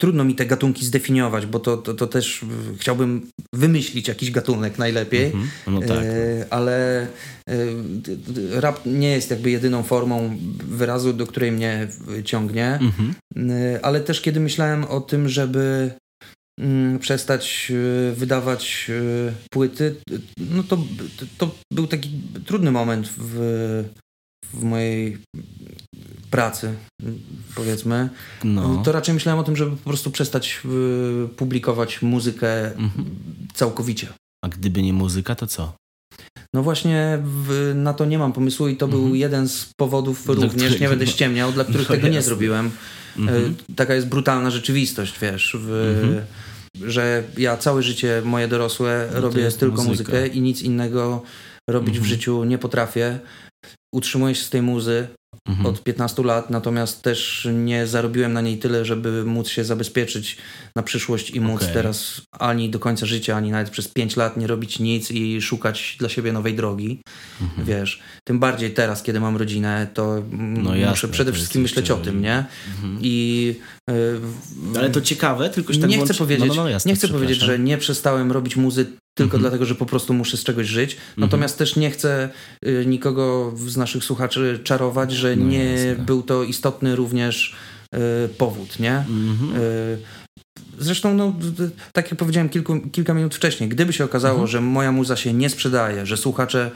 [0.00, 2.44] trudno mi te gatunki zdefiniować, bo to, to, to, też
[2.78, 5.24] chciałbym wymyślić jakiś gatunek najlepiej.
[5.24, 5.48] Mhm.
[5.66, 6.04] No tak.
[6.04, 7.06] E, ale
[7.48, 7.56] e,
[8.50, 10.38] rap nie jest jakby jedyną formą
[10.68, 11.88] wyrazu, do której mnie
[12.24, 12.78] ciągnie.
[12.80, 13.14] Mhm.
[13.50, 16.01] E, ale też kiedy myślałem o tym, żeby Mm,
[17.00, 17.72] przestać
[18.10, 19.96] e, wydawać e, płyty,
[20.38, 20.78] no to,
[21.38, 22.10] to był taki
[22.46, 23.84] trudny moment w,
[24.52, 25.18] w mojej
[26.30, 26.74] pracy,
[27.54, 28.08] powiedzmy.
[28.44, 28.82] No.
[28.84, 33.04] To raczej myślałem o tym, żeby po prostu przestać e, publikować muzykę mhm.
[33.54, 34.08] całkowicie.
[34.44, 35.81] A gdyby nie muzyka, to co?
[36.54, 39.02] No właśnie w, na to nie mam pomysłu i to mhm.
[39.02, 40.80] był jeden z powodów dla również, których...
[40.80, 42.16] nie będę ściemniał, dla których no tego jasne.
[42.16, 42.70] nie zrobiłem.
[43.18, 43.54] Mhm.
[43.76, 45.56] Taka jest brutalna rzeczywistość, wiesz.
[45.60, 46.24] W, mhm
[46.80, 50.12] że ja całe życie moje dorosłe no robię tylko muzyka.
[50.12, 51.22] muzykę i nic innego
[51.70, 52.04] robić mhm.
[52.04, 53.18] w życiu nie potrafię.
[53.94, 55.08] Utrzymuję się z tej muzy,
[55.48, 55.66] mhm.
[55.66, 60.36] od 15 lat, natomiast też nie zarobiłem na niej tyle, żeby móc się zabezpieczyć
[60.76, 61.74] na przyszłość i móc okay.
[61.74, 65.96] teraz ani do końca życia, ani nawet przez 5 lat nie robić nic i szukać
[65.98, 67.00] dla siebie nowej drogi.
[67.40, 67.66] Mhm.
[67.66, 71.96] Wiesz, tym bardziej teraz, kiedy mam rodzinę, to no jasne, muszę przede wszystkim myśleć o
[71.96, 72.44] tym, nie?
[72.74, 72.98] Mhm.
[73.02, 73.54] I
[74.76, 77.08] Ale to ciekawe, tylko że tak nie chcę powiedzieć, no, no, no jasne, nie chcę
[77.08, 79.40] powiedzieć, że nie przestałem robić muzy tylko mhm.
[79.40, 80.92] dlatego, że po prostu muszę z czegoś żyć.
[80.92, 81.14] Mhm.
[81.16, 82.28] Natomiast też nie chcę
[82.66, 86.04] y, nikogo z naszych słuchaczy czarować, że no nie jasne.
[86.04, 87.54] był to istotny również
[87.94, 88.96] y, powód, nie?
[88.96, 89.62] Mhm.
[89.62, 89.98] Y,
[90.84, 91.32] zresztą, no,
[91.92, 94.48] tak jak powiedziałem kilku, kilka minut wcześniej, gdyby się okazało, mhm.
[94.48, 96.70] że moja muza się nie sprzedaje, że słuchacze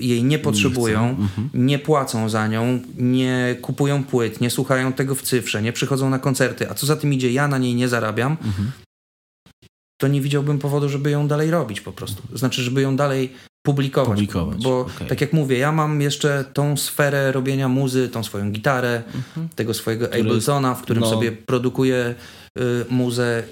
[0.00, 1.50] jej nie potrzebują, nie, mhm.
[1.54, 6.18] nie, płacą za nią, nie kupują płyt, nie słuchają tego w cyfrze, nie przychodzą na
[6.18, 8.72] koncerty, a co za tym idzie, ja na niej nie zarabiam, mhm
[9.96, 12.22] to nie widziałbym powodu, żeby ją dalej robić po prostu.
[12.34, 13.32] Znaczy, żeby ją dalej
[13.66, 14.14] publikować.
[14.14, 15.08] Publikować, Bo okej.
[15.08, 19.02] tak jak mówię, ja mam jeszcze tą sferę robienia muzy, tą swoją gitarę,
[19.54, 21.10] tego swojego Który- Abletona, w którym no.
[21.10, 22.14] sobie produkuję
[22.88, 23.42] muzę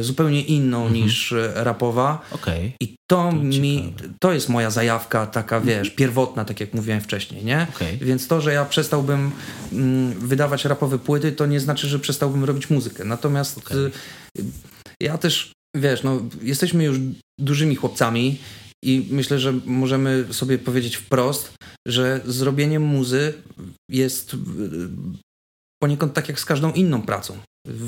[0.00, 2.22] y, zupełnie inną niż y, rapowa.
[2.30, 2.72] Okej.
[2.80, 4.14] I to, To mi, ciekawe.
[4.20, 7.66] to jest moja zajawka taka, wiesz, pierwotna, tak jak mówiłem wcześniej, nie?
[7.76, 7.98] Okej.
[7.98, 9.30] Więc to, że ja przestałbym
[9.72, 13.04] mm, wydawać rapowe płyty, to nie znaczy, że przestałbym robić muzykę.
[13.04, 13.76] Natomiast Okej.
[13.78, 13.90] y,
[15.02, 16.98] ja też, wiesz, no, jesteśmy już
[17.40, 18.38] dużymi chłopcami
[18.84, 21.54] i myślę, że możemy sobie powiedzieć wprost,
[21.88, 23.34] że zrobienie muzy
[23.90, 24.36] jest y,
[25.82, 27.36] poniekąd tak jak z każdą inną pracą.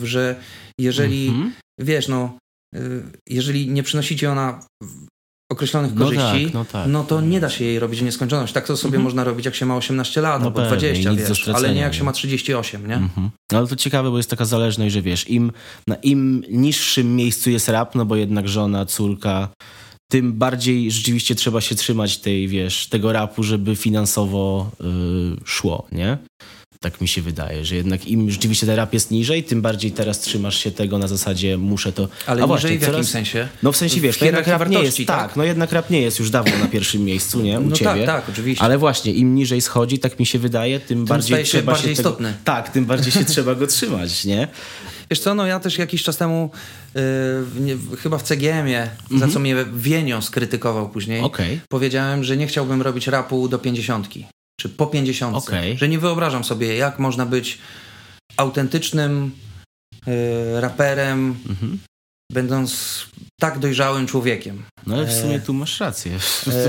[0.03, 0.37] Że
[0.81, 1.53] jeżeli Mhm.
[1.81, 2.39] wiesz, no,
[2.77, 4.65] y, jeżeli nie przynosi ci ona
[5.53, 6.89] określonych No korzyści, tak, no tak.
[6.89, 8.53] no to nie da się jej robić w nieskończoność.
[8.53, 9.03] Tak to sobie Mhm.
[9.05, 11.75] można robić, jak się ma 18 lat No albo pewnie, 20, nic do wiesz, ale
[11.75, 12.95] nie jak się ma 38, nie?
[12.95, 13.31] Mhm.
[13.53, 15.53] No ale to ciekawe, bo jest taka zależność, że wiesz, im
[15.87, 19.49] na im niższym miejscu jest rap, no bo jednak żona, córka,
[20.11, 24.85] tym bardziej rzeczywiście trzeba się trzymać tej, wiesz, tego rapu, żeby finansowo y,
[25.45, 26.19] szło, nie?
[26.81, 30.21] Tak mi się wydaje, że jednak im rzeczywiście ten rap jest niżej, tym bardziej teraz
[30.21, 32.09] trzymasz się tego na zasadzie muszę to...
[32.27, 33.49] Ale A niżej właśnie, w jakim sensie?
[33.63, 35.37] No w sensie, wiesz, W to jednak rap nie jest, tak, tak?
[35.37, 37.61] no jednak rap nie jest już dawno na pierwszym miejscu, nie?
[37.61, 37.91] U No ciebie.
[38.07, 38.65] tak, tak, oczywiście.
[38.65, 41.91] Ale właśnie, im niżej schodzi, tak mi się wydaje, tym, bardziej staje się trzeba bardziej
[41.91, 42.35] się tego, istotny.
[42.45, 44.49] Tak, tym bardziej się trzeba go trzymać, nie?
[45.11, 46.51] Wiesz co, no ja też jakiś czas temu
[46.97, 47.01] y,
[47.61, 51.35] nie, chyba w CGM-ie, za co mnie Wienio skrytykował później, Mhm.
[51.35, 51.61] Okej.
[51.69, 54.27] powiedziałem, że nie chciałbym robić rapu do pięćdziesiątki,
[54.61, 55.53] czy po pięćdziesiątce.
[55.53, 55.79] Okej.
[55.79, 57.59] Że nie wyobrażam sobie, jak można być
[58.37, 59.31] autentycznym
[60.09, 61.79] y, raperem, Mhm.
[62.33, 63.05] będąc
[63.41, 64.63] tak dojrzałym człowiekiem.
[64.87, 66.13] No ale w E, sumie tu masz rację.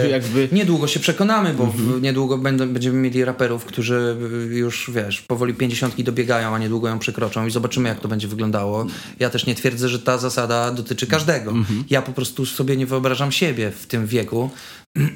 [0.03, 0.49] E, jakby...
[0.51, 2.01] Niedługo się przekonamy, bo Mhm.
[2.01, 4.17] niedługo będą, będziemy mieli raperów, którzy
[4.51, 8.27] y, już, wiesz, powoli pięćdziesiątki dobiegają, a niedługo ją przekroczą i zobaczymy, jak to będzie
[8.27, 8.85] wyglądało.
[9.19, 11.51] Ja też nie twierdzę, że ta zasada dotyczy każdego.
[11.51, 11.83] Mhm.
[11.89, 14.49] Ja po prostu sobie nie wyobrażam siebie w tym wieku.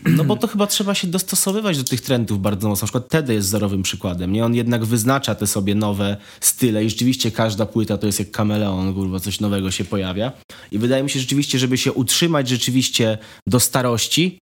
[0.05, 2.85] No bo to chyba trzeba się dostosowywać do tych trendów bardzo mocno.
[2.85, 4.33] Na przykład Tedy jest wzorowym przykładem.
[4.33, 4.45] Nie?
[4.45, 8.93] On jednak wyznacza te sobie nowe style i rzeczywiście każda płyta to jest jak kameleon,
[8.93, 10.31] kurwa, coś nowego się pojawia.
[10.71, 13.17] I wydaje mi się rzeczywiście, żeby się utrzymać rzeczywiście
[13.47, 14.39] do starości,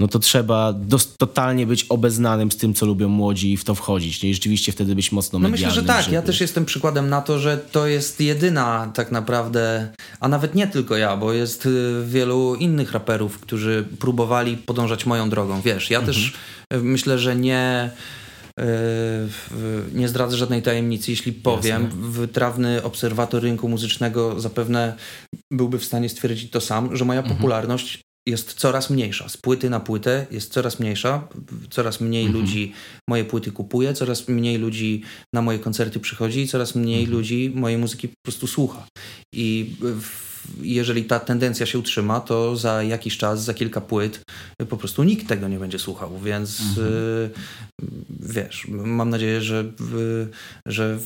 [0.00, 3.74] no to trzeba dos- totalnie być obeznanym z tym, co lubią młodzi i w to
[3.74, 4.22] wchodzić.
[4.22, 4.30] Nie?
[4.30, 6.02] I rzeczywiście wtedy być mocno No myślę, że tak.
[6.04, 10.54] żeby- Ja też jestem przykładem na to, że to jest jedyna tak naprawdę, a nawet
[10.54, 15.60] nie tylko ja, bo jest y, wielu innych raperów, którzy próbowali podążać moją drogą.
[15.60, 16.32] Wiesz, ja też
[16.74, 17.90] y, myślę, że nie.
[18.60, 18.64] y,
[19.94, 21.88] Nie zdradzę żadnej tajemnicy, jeśli powiem.
[22.12, 24.94] Wytrawny obserwator rynku muzycznego zapewne
[25.50, 29.28] byłby w stanie stwierdzić to sam, że moja popularność jest coraz mniejsza.
[29.28, 31.28] Z płyty na płytę jest coraz mniejsza.
[31.70, 32.72] Coraz mniej ludzi
[33.08, 35.02] moje płyty kupuje, coraz mniej ludzi
[35.34, 38.86] na moje koncerty przychodzi i coraz mniej ludzi mojej muzyki po prostu słucha.
[39.32, 40.31] I w,
[40.62, 44.20] jeżeli ta tendencja się utrzyma, to za jakiś czas, za kilka płyt
[44.62, 47.30] y, po prostu nikt tego nie będzie słuchał, więc y,
[48.20, 49.64] wiesz, mam nadzieję, że,
[50.66, 50.98] że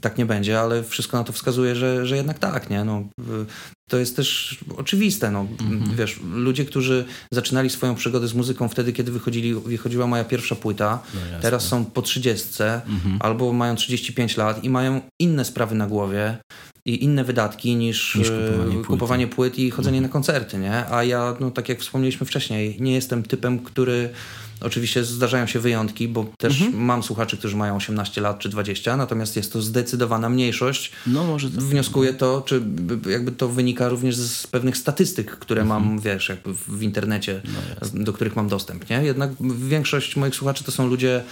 [0.00, 2.84] tak nie będzie, ale wszystko na to wskazuje, że, że jednak tak, nie?
[2.84, 3.04] No,
[3.90, 5.46] to jest też oczywiste, no,
[5.96, 11.02] wiesz, ludzie, którzy zaczynali swoją przygodę z muzyką wtedy, kiedy wychodzili, wychodziła moja pierwsza płyta,
[11.14, 13.16] No teraz są po 30 Mhm.
[13.20, 16.38] albo mają 35 lat i mają inne sprawy na głowie
[16.86, 20.86] i inne wydatki niż, Niż e, kupowanie kupowanie płyt i chodzenie na koncerty, nie?
[20.86, 24.10] A ja, no tak jak wspomnieliśmy wcześniej, nie jestem typem, który
[24.64, 29.36] Oczywiście zdarzają się wyjątki, bo też mam słuchaczy, którzy mają 18 lat czy 20, natomiast
[29.36, 30.92] jest to zdecydowana mniejszość.
[31.06, 31.60] No może to...
[31.60, 32.62] Wnioskuję to, czy
[33.10, 37.42] jakby to wynika również z pewnych statystyk, które mam, wiesz, jakby w internecie,
[37.94, 39.04] do których mam dostęp, nie?
[39.04, 39.30] Jednak
[39.68, 41.22] większość moich słuchaczy to są ludzie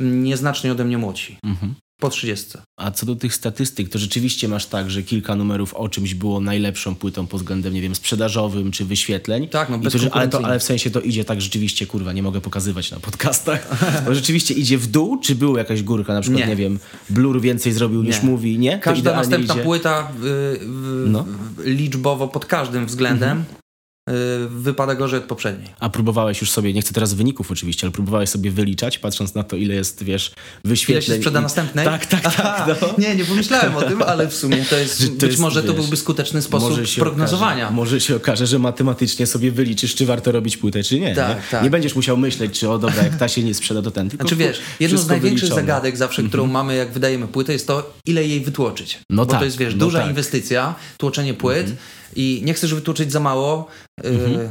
[0.00, 1.36] nieznacznie ode mnie młodsi.
[1.44, 1.74] Mhm.
[2.00, 2.46] Po 30.
[2.76, 6.40] A co do tych statystyk, to rzeczywiście masz tak, że kilka numerów o czymś było
[6.40, 9.48] najlepszą płytą pod względem, nie wiem, sprzedażowym czy wyświetleń.
[9.48, 12.12] Tak, no, I to, że, ale, to, ale w sensie to idzie tak rzeczywiście, kurwa,
[12.12, 13.68] nie mogę pokazywać na podcastach.
[14.06, 16.14] To rzeczywiście idzie w dół, czy była jakaś górka?
[16.14, 16.56] Na przykład, nie, Nie.
[16.56, 16.78] wiem,
[17.10, 18.28] Blur więcej zrobił niż Nie.
[18.28, 18.78] mówi, nie?
[18.78, 19.62] Każda następna idzie.
[19.64, 20.58] płyta y, y,
[21.06, 21.26] No.
[21.64, 23.59] liczbowo pod każdym względem Mhm.
[24.10, 25.68] Y, wypada gorzej od poprzedniej.
[25.80, 29.42] A próbowałeś już sobie, nie chcę teraz wyników oczywiście, ale próbowałeś sobie wyliczać, patrząc na
[29.42, 30.32] to, ile jest, wiesz,
[30.64, 31.04] wyświetleń.
[31.06, 31.84] Ile się sprzeda i- następnej?
[31.84, 32.34] Tak, tak, tak.
[32.38, 32.94] Aha, No.
[32.98, 35.68] Nie, nie pomyślałem o tym, ale w sumie to jest, to być jest, może to
[35.72, 37.64] wiesz, byłby skuteczny sposób prognozowania.
[37.64, 41.14] Okaże, może się okaże, że matematycznie sobie wyliczysz, czy warto robić płytę, czy nie.
[41.14, 41.42] Tak, nie?
[41.50, 41.62] tak.
[41.64, 44.08] nie będziesz musiał myśleć, czy o dobra, jak ta się nie sprzeda, to ten.
[44.10, 45.62] Tylko Znaczy wiesz, jedną z największych wyliczone.
[45.62, 48.98] Zagadek zawsze, którą mamy jak wydajemy płytę jest to, ile jej wytłoczyć.
[49.10, 50.08] No Bo tak, to jest, wiesz, no duża tak.
[50.08, 51.72] Inwestycja, tłoczenie płyt
[52.16, 53.66] i nie chcesz wytłoczyć za mało,
[54.04, 54.10] yy,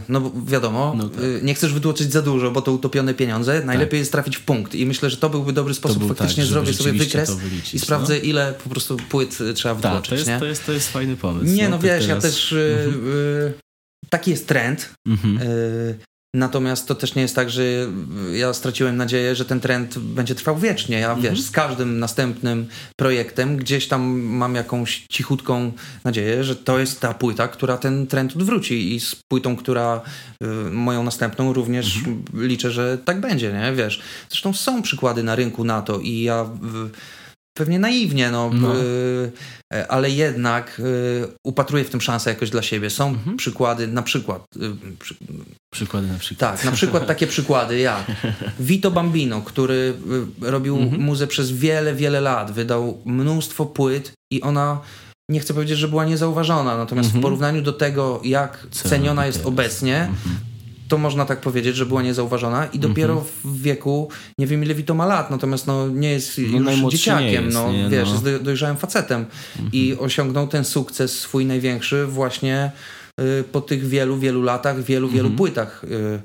[0.09, 1.21] no bo wiadomo, No tak.
[1.23, 3.61] yy, nie chcesz wytłoczyć za dużo, bo to utopione pieniądze.
[3.65, 5.97] Najlepiej jest trafić w punkt i myślę, że to byłby dobry sposób.
[5.99, 9.75] był Faktycznie tak, zrobię sobie wykres wyliczyć, i sprawdzę, ile po prostu płyt y, trzeba
[9.75, 10.39] Tak, wytłoczyć, to jest, nie?
[10.39, 11.45] to, jest, to jest fajny pomysł.
[11.55, 12.51] Nie, no to wiesz, ja teraz- też...
[12.51, 12.59] Yy,
[13.05, 13.53] yy,
[14.09, 14.93] taki jest trend.
[15.07, 15.39] Mhm.
[16.33, 17.63] Natomiast to też nie jest tak, że
[18.33, 20.99] ja straciłem nadzieję, że ten trend będzie trwał wiecznie.
[20.99, 25.71] Ja wiesz, z każdym następnym projektem gdzieś tam mam jakąś cichutką
[26.03, 30.01] nadzieję, że to jest ta płyta, która ten trend odwróci i z płytą, która
[30.43, 31.99] y, moją następną również
[32.33, 33.73] liczę, że tak będzie, nie?
[33.73, 34.01] Wiesz.
[34.29, 36.43] Zresztą są przykłady na rynku na to i ja
[36.85, 36.89] y,
[37.59, 38.75] pewnie naiwnie, no, no.
[38.75, 39.31] Y,
[39.89, 42.89] ale jednak y, upatruję w tym szansę jakoś dla siebie.
[42.89, 43.37] Są mhm.
[43.37, 44.45] przykłady, na przykład.
[44.55, 45.15] Y, przy,
[45.73, 46.51] przykłady na przykład.
[46.51, 48.05] Tak, na przykład takie przykłady jak
[48.59, 49.93] Vito Bambino, który
[50.41, 51.01] robił mhm.
[51.01, 54.81] muzę przez wiele, wiele lat, wydał mnóstwo płyt i ona
[55.29, 57.21] nie chcę powiedzieć, że była niezauważona, natomiast mhm.
[57.21, 60.48] w porównaniu do tego, jak ceniona jest obecnie, mhm
[60.89, 63.27] to można tak powiedzieć, że była niezauważona i dopiero mm -hmm.
[63.43, 67.45] w wieku, nie wiem ile Vito ma lat, natomiast no, nie jest no, już dzieciakiem,
[67.45, 68.29] jest, no, nie, wiesz, no.
[68.29, 69.75] jest dojrzałym facetem mm -hmm.
[69.75, 72.71] i osiągnął ten sukces swój największy właśnie
[73.21, 75.15] y, po tych wielu, wielu latach, wielu, mm -hmm.
[75.15, 75.37] wielu mhm.
[75.37, 75.83] płytach.
[75.83, 76.19] Y,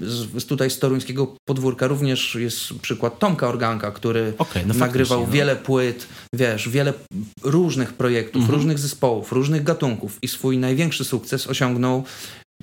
[0.00, 5.26] z, tutaj z toruńskiego podwórka również jest przykład Tomka Organka, który okay, no nagrywał no.
[5.26, 6.92] wiele płyt, wiesz, wiele
[7.42, 8.58] różnych projektów, mhm.
[8.58, 12.04] różnych zespołów, różnych gatunków i swój największy sukces osiągnął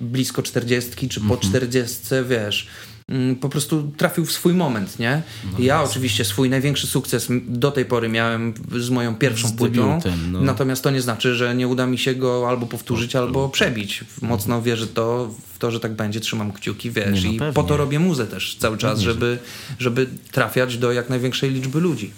[0.00, 1.40] blisko czterdziestki, czy po mhm.
[1.40, 2.66] czterdziestce, wiesz,
[3.08, 5.22] mm, po prostu trafił w swój moment, nie?
[5.52, 5.90] No ja jest.
[5.90, 10.40] oczywiście swój największy sukces do tej pory miałem z moją pierwszą z płytą, no.
[10.40, 14.04] natomiast to nie znaczy, że nie uda mi się go albo powtórzyć, albo przebić.
[14.22, 17.76] Mocno wierzę to, w to, że tak będzie, trzymam kciuki, wiesz, no i po to
[17.76, 19.38] robię muzę też cały czas, żeby,
[19.78, 22.12] żeby trafiać do jak największej liczby ludzi.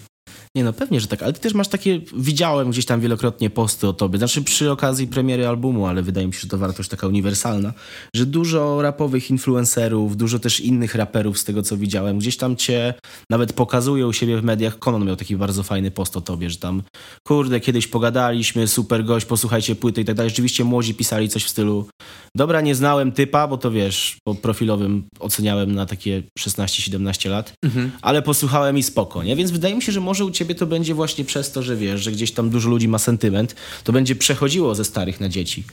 [0.57, 3.89] Nie no, pewnie, że tak, ale ty też masz takie, widziałem gdzieś tam wielokrotnie posty
[3.89, 7.07] o tobie, znaczy przy okazji premiery albumu, ale wydaje mi się, że to wartość taka
[7.07, 7.73] uniwersalna,
[8.17, 12.95] że dużo rapowych influencerów, dużo też innych raperów z tego, co widziałem, gdzieś tam cię
[13.31, 14.79] nawet pokazują u siebie w mediach.
[14.79, 16.83] Konon miał taki bardzo fajny post o tobie, że tam,
[17.27, 20.31] kurde, kiedyś pogadaliśmy, super gość, posłuchajcie płyty i tak dalej.
[20.31, 21.89] Rzeczywiście młodzi pisali coś w stylu,
[22.37, 27.91] dobra, nie znałem typa, bo to wiesz, po profilowym oceniałem na takie 16-17 lat, mhm.
[28.03, 29.37] ale posłuchałem i spoko, nie?
[29.37, 32.01] Więc wydaje mi się, że może u ciebie to będzie właśnie przez to, że wiesz,
[32.01, 33.55] że gdzieś tam dużo ludzi ma sentyment,
[33.85, 35.64] to będzie przechodziło ze starych na dzieci.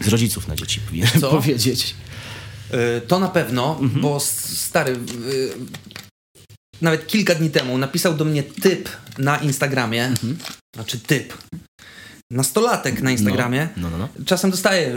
[0.00, 1.30] Z rodziców na dzieci, powinienem Co?
[1.30, 1.94] powiedzieć.
[2.72, 4.02] Yy, to na pewno, mhm.
[4.02, 4.92] bo stary...
[4.92, 5.54] Yy,
[6.82, 8.88] nawet kilka dni temu napisał do mnie typ
[9.18, 10.38] na Instagramie, mhm.
[10.74, 11.34] znaczy typ,
[12.30, 13.68] nastolatek na Instagramie.
[13.76, 14.24] No, no, no, no.
[14.24, 14.96] Czasem dostaję,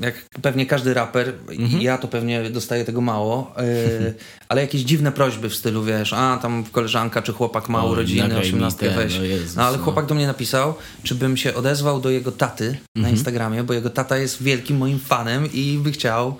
[0.00, 1.82] jak pewnie każdy raper, mhm.
[1.82, 4.14] ja to pewnie dostaję tego mało, yy,
[4.48, 8.90] ale jakieś dziwne prośby w stylu, wiesz, a tam koleżanka czy chłopak ma urodziny, 18
[8.90, 9.18] weź.
[9.18, 9.84] No, Jezus, no ale no.
[9.84, 12.80] chłopak do mnie napisał, czy bym się odezwał do jego taty mhm.
[12.96, 16.38] na Instagramie, bo jego tata jest wielkim moim fanem i by chciał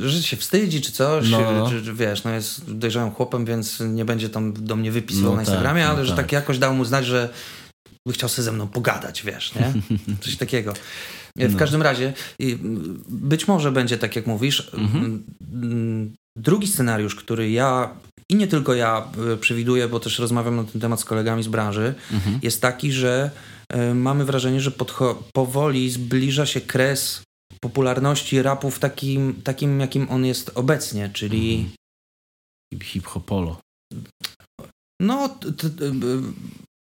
[0.00, 1.70] że się wstydzi czy coś, no.
[1.70, 5.36] czy, czy, wiesz, no jest dojrzałym chłopem, więc nie będzie tam do mnie wypisywał no
[5.36, 6.24] na Instagramie, tak, ale no że tak.
[6.24, 7.28] tak jakoś dał mu znać, że
[8.06, 9.72] by chciał sobie ze mną pogadać, wiesz, nie?
[10.24, 10.72] Coś takiego.
[11.36, 11.58] W no.
[11.58, 12.12] każdym razie,
[13.08, 14.70] być może będzie tak, jak mówisz.
[14.74, 15.24] Mhm.
[16.36, 17.96] Drugi scenariusz, który ja
[18.32, 21.48] i nie tylko ja e, przewiduję, bo też rozmawiam na ten temat z kolegami z
[21.48, 22.38] branży, mhm.
[22.42, 23.30] jest taki, że
[23.68, 24.72] e, mamy wrażenie, że
[25.32, 27.22] powoli zbliża się kres
[27.60, 31.54] popularności rapu w takim, takim jakim on jest obecnie, czyli...
[31.54, 31.72] Mhm.
[32.82, 33.60] Hip-hopolo.
[35.00, 35.38] No,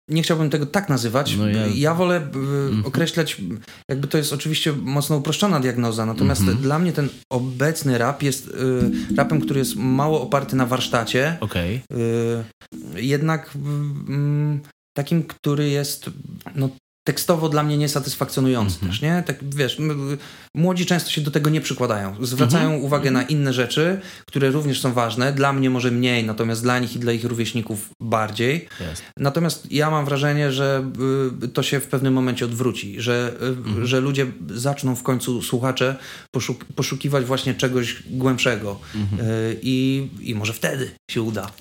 [0.10, 1.38] nie chciałbym tego tak nazywać.
[1.38, 1.68] No ja...
[1.68, 1.94] ja...
[1.94, 2.88] wolę mm -hmm.
[2.88, 3.42] określać,
[3.90, 6.56] jakby to jest oczywiście mocno uproszczona diagnoza, natomiast -hmm.
[6.56, 11.38] dla mnie ten obecny rap jest y, rapem, który jest mało oparty na warsztacie.
[11.40, 11.82] Okay.
[12.96, 14.60] Y, jednak y,
[14.94, 16.10] takim, który jest
[16.56, 16.70] no,
[17.04, 18.92] tekstowo dla mnie niesatysfakcjonujący mm -hmm.
[18.92, 19.24] też, nie?
[19.26, 19.78] Tak, wiesz,
[20.56, 22.16] młodzi często się do tego nie przykładają.
[22.26, 22.84] Zwracają mm -hmm.
[22.86, 25.34] uwagę na inne rzeczy, które również są ważne.
[25.34, 28.68] Dla mnie może mniej, natomiast dla nich i dla ich rówieśników bardziej.
[28.92, 29.02] Yes.
[29.18, 30.92] Natomiast ja mam wrażenie, że
[31.44, 33.86] y, to się w pewnym momencie odwróci, że, mm -hmm.
[33.86, 35.96] że ludzie zaczną w końcu, słuchacze,
[36.32, 38.80] poszuk poszukiwać właśnie czegoś głębszego.
[38.96, 39.30] Mhm.
[39.30, 41.52] Y, I, I może wtedy się uda.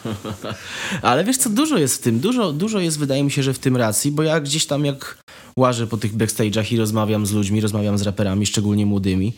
[1.02, 2.20] Ale wiesz co, dużo jest w tym.
[2.20, 5.22] Dużo, dużo jest, wydaje mi się, że w tym racji, bo ja gdzieś tam jak
[5.56, 9.32] łażę po tych backstage'ach i rozmawiam z ludźmi, rozmawiam z raperami, szczególnie młodymi,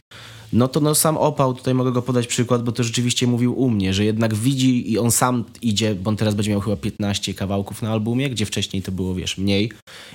[0.53, 3.71] no to no sam Opał, tutaj mogę go podać przykład, bo to rzeczywiście mówił u
[3.71, 7.35] mnie, że jednak widzi i on sam idzie, bo on teraz będzie miał chyba 15
[7.35, 9.73] kawałków na albumie, gdzie wcześniej to było, wiesz, mniej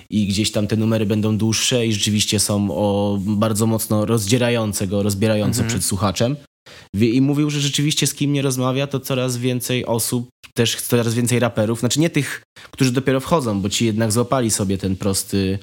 [0.09, 5.03] i gdzieś tam te numery będą dłuższe i rzeczywiście są o bardzo mocno rozdzierające go,
[5.03, 5.69] rozbierające mhm.
[5.69, 6.35] przed słuchaczem.
[6.93, 11.39] I mówił, że rzeczywiście z kim nie rozmawia, to coraz więcej osób, też coraz więcej
[11.39, 15.59] raperów, znaczy nie tych, którzy dopiero wchodzą, bo ci jednak złapali sobie ten prosty,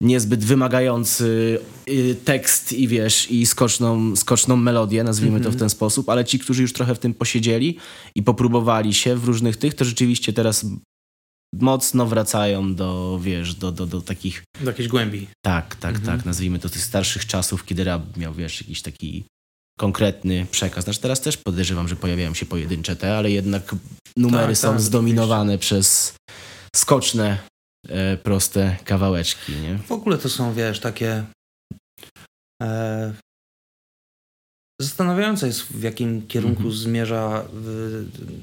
[0.00, 5.44] niezbyt wymagający y, tekst i wiesz, i skoczną, skoczną melodię, nazwijmy mm -hmm.
[5.44, 5.60] to w mhm.
[5.60, 7.78] ten sposób, ale ci, którzy już trochę w tym posiedzieli
[8.14, 10.66] i popróbowali się w różnych tych, to rzeczywiście teraz
[11.60, 14.44] mocno wracają do, wiesz, do, do, do takich...
[14.60, 15.26] Do jakiejś głębi.
[15.44, 16.06] Tak, tak, mm -hmm.
[16.06, 19.24] tak, nazwijmy to tych starszych czasów, kiedy rap miał, wiesz, jakiś taki
[19.82, 20.84] konkretny przekaz.
[20.84, 23.74] Znaczy teraz też podejrzewam, że pojawiają się pojedyncze te, ale jednak
[24.16, 26.14] numery Tak, są tak, zdominowane przez
[26.76, 27.38] skoczne,
[27.88, 29.78] e, proste kawałeczki, nie?
[29.78, 31.24] W ogóle to są, wiesz, takie.
[32.62, 33.12] E,
[34.80, 36.76] zastanawiające jest, w jakim kierunku Mhm.
[36.76, 38.42] zmierza y, no,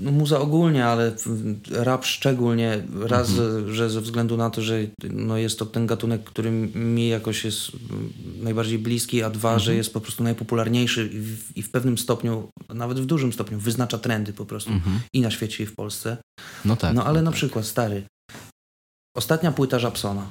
[0.00, 1.12] muza ogólnie, ale
[1.70, 2.82] rap szczególnie.
[3.02, 3.74] Raz, Mhm.
[3.74, 4.78] że ze względu na to, że
[5.10, 7.72] no, jest to ten gatunek, który mi jakoś jest
[8.42, 9.76] najbardziej bliski, a dwa, że Mhm.
[9.78, 13.98] jest po prostu najpopularniejszy i w, i w pewnym stopniu, nawet w dużym stopniu, wyznacza
[13.98, 15.00] trendy po prostu Mhm.
[15.14, 16.16] i na świecie, i w Polsce.
[16.64, 16.94] No tak.
[16.94, 17.36] no ale na tak.
[17.36, 18.02] przykład, stary,
[19.16, 20.26] ostatnia płyta Żabsona.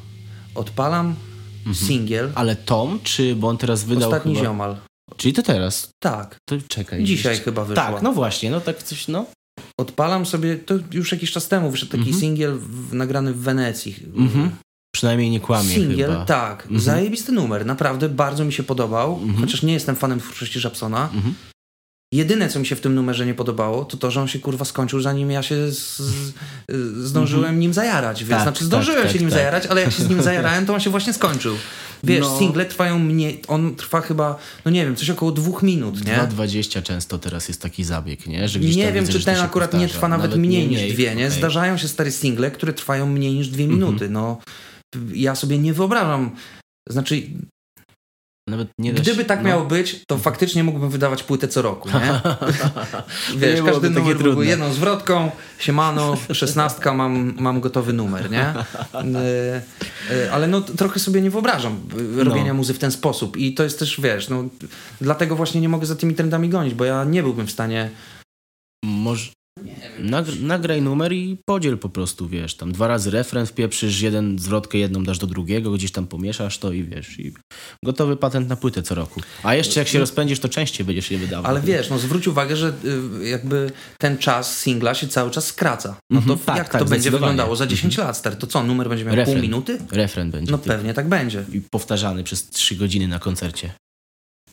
[0.56, 1.16] Odpalam
[1.58, 1.76] Mhm.
[1.76, 4.46] singiel, Ale Tom, czy, bo on teraz wydał ostatni chyba...
[4.46, 4.76] ziomal.
[5.18, 5.90] Czyli to teraz.
[6.04, 7.04] Tak, To czekaj.
[7.04, 7.92] dzisiaj jeszcze- chyba wyszła.
[7.92, 9.26] Tak, no właśnie, no tak coś, no.
[9.80, 12.20] Odpalam sobie, to już jakiś czas temu wyszedł taki Mhm.
[12.20, 13.96] singiel w, nagrany w Wenecji.
[14.16, 14.50] Mhm.
[14.96, 16.26] Przynajmniej nie kłamie Singiel, chyba.
[16.26, 16.62] tak.
[16.62, 16.80] Mhm.
[16.82, 19.36] Zajebisty numer, naprawdę bardzo mi się podobał, Mhm.
[19.46, 21.10] chociaż nie jestem fanem twórczości Żabsona.
[21.14, 21.34] Mhm.
[22.14, 24.66] Jedyne, co mi się w tym numerze nie podobało, to to, że on się kurwa
[24.66, 26.34] skończył, zanim ja się z, z,
[26.96, 28.20] zdążyłem nim zajarać.
[28.20, 29.40] Więc, Tak, znaczy, zdążyłem tak, się tak, nim tak.
[29.40, 31.56] zajarać, ale jak się z nim zajarałem, to on się właśnie skończył.
[32.04, 32.40] Wiesz, No.
[32.40, 36.14] single trwają mniej, on trwa chyba, no nie wiem, coś około dwóch minut, nie?
[36.14, 38.48] 2,20 często teraz jest taki zabieg, nie?
[38.48, 39.94] Że gdzieś Nie wiem, widzę, czy ten akurat nie powtarza.
[39.94, 41.26] trwa nawet, mniej, niż dwie, nie?
[41.28, 41.38] okej.
[41.38, 43.80] Zdarzają się stare single, które trwają mniej niż dwie Mhm.
[43.82, 44.38] minuty, no.
[45.14, 46.32] Ja sobie nie wyobrażam,
[46.90, 47.22] znaczy,
[48.50, 49.50] Nawet nie gdyby się- tak no.
[49.50, 52.22] miało być, to faktycznie mógłbym wydawać płótę co roku, nie?
[53.34, 58.54] nie Wiesz, byłoby każdy numer byłby jedną zwrotką, siemano, szesnastka, mam, mam gotowy numer, nie?
[58.94, 59.62] E,
[60.12, 61.80] e, Ale no trochę sobie nie wyobrażam
[62.20, 62.54] e, robienia No.
[62.54, 64.44] muzy w ten sposób i to jest też, wiesz, no
[65.02, 67.90] dlatego właśnie nie mogę za tymi trendami gonić, bo ja nie byłbym w stanie
[68.86, 69.32] Może...
[70.00, 74.78] Nagr nagraj numer i podziel po prostu, wiesz, tam dwa razy refren wpieprzysz, jeden zwrotkę
[74.78, 77.34] jedną dasz do drugiego, gdzieś tam pomieszasz to i wiesz, i
[77.86, 79.22] gotowy patent na płytę co roku.
[79.44, 81.52] A jeszcze jak się rozpędzisz, to częściej będziesz je wydawał.
[81.52, 82.74] Ale wiesz, no zwróć uwagę, że
[83.22, 85.98] y, jakby ten czas singla się cały czas skraca.
[86.10, 87.32] No to Mhm, tak, jak tak, to będzie zdecydowanie.
[87.32, 88.36] wyglądało za 10 lat, stary?
[88.36, 89.36] To co, numer będzie miał Refren.
[89.36, 89.78] pół minuty?
[89.92, 91.46] Refren będzie No pewnie tak będzie.
[91.54, 93.74] i powtarzany przez trzy godziny na koncercie.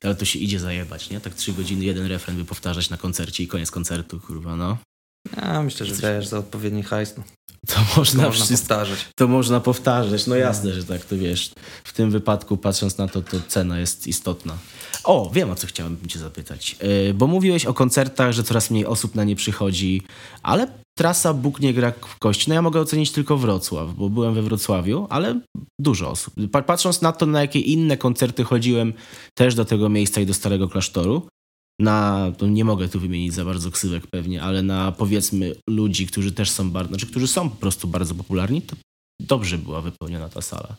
[0.03, 1.21] Ale to się idzie zajebać, nie?
[1.21, 4.79] Tak trzy godziny jeden refren by powtarzać na koncercie i koniec koncertu, kurwa, no.
[5.37, 7.23] Ja myślę, że wiesz, za odpowiedni hajs no,
[7.67, 8.99] To to można, można wszystko, powtarzać.
[9.17, 11.51] to można powtarzać, no jasne, że tak, to wiesz.
[11.85, 14.59] W tym wypadku, patrząc na to, to cena jest istotna.
[15.05, 16.77] O, wiem o co chciałem cię zapytać.
[17.07, 20.03] Yy, bo mówiłeś o koncertach, że coraz mniej osób na nie przychodzi,
[20.43, 20.67] ale
[20.99, 22.45] trasa Bóg nie gra w kości.
[22.49, 25.41] No ja mogę ocenić tylko Wrocław, bo byłem we Wrocławiu, ale
[25.81, 26.35] dużo osób.
[26.53, 28.93] Pa- Patrząc na to, na jakie inne koncerty chodziłem
[29.35, 31.29] też do tego miejsca i do Starego Klasztoru,
[31.81, 36.33] na, to nie mogę tu wymienić za bardzo ksywek pewnie, ale na powiedzmy ludzi, którzy
[36.33, 38.77] też są bardzo, znaczy którzy są po prostu bardzo popularni, to
[39.21, 40.77] dobrze była wypełniona ta sala.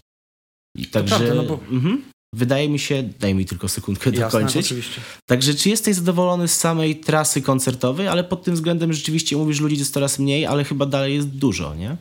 [0.78, 2.02] I także, prawda, no bo- mhm,
[2.36, 4.66] wydaje mi się, daj mi tylko sekundkę Jasne, dokończyć.
[4.66, 5.02] oczywiście.
[5.30, 9.78] Także czy jesteś zadowolony z samej trasy koncertowej, ale pod tym względem rzeczywiście mówisz, ludzi
[9.78, 11.98] jest coraz mniej, ale chyba dalej jest dużo, nie?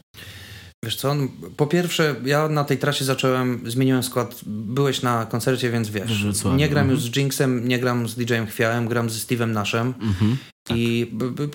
[0.85, 4.41] Wiesz co, no, po pierwsze, ja na tej trasie zacząłem, zmieniłem skład.
[4.47, 6.24] Byłeś na koncercie, więc wiesz.
[6.57, 7.12] Nie gram już mhm.
[7.12, 9.95] z Jinxem, nie gram z DJ-em Chwiałem, gram ze Steve'em Naszem.
[10.01, 10.37] Mhm.
[10.68, 10.76] Tak.
[10.76, 11.49] I b, b,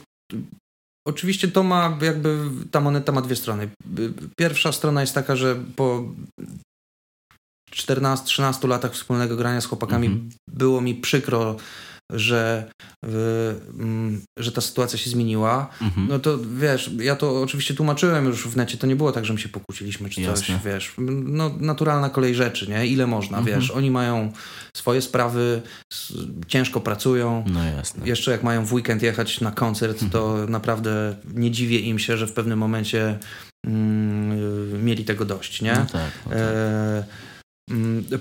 [1.07, 2.39] oczywiście to ma jakby,
[2.71, 3.69] ta moneta ma dwie strony.
[4.37, 6.13] Pierwsza strona jest taka, że po
[7.71, 10.29] 14-13 latach wspólnego grania z chłopakami Mhm.
[10.49, 11.55] było mi przykro,
[12.13, 12.69] że,
[13.05, 13.07] y,
[14.37, 15.69] że ta sytuacja się zmieniła.
[15.81, 16.07] Mhm.
[16.07, 19.33] No to wiesz, ja to oczywiście tłumaczyłem już w necie, to nie było tak, że
[19.33, 20.59] my się pokłóciliśmy czy coś, Jasne.
[20.71, 20.93] wiesz.
[21.25, 22.87] No naturalna kolej rzeczy, nie?
[22.87, 23.59] Ile można, Mhm.
[23.59, 23.71] wiesz.
[23.71, 24.31] Oni mają
[24.77, 25.61] swoje sprawy,
[26.47, 27.43] ciężko pracują.
[27.47, 28.07] No jasne.
[28.07, 32.27] Jeszcze jak mają w weekend jechać na koncert, to naprawdę nie dziwię im się, że
[32.27, 33.19] w pewnym momencie
[33.67, 35.71] mm, mieli tego dość, nie?
[35.73, 36.39] No tak, no tak.
[36.41, 37.03] E,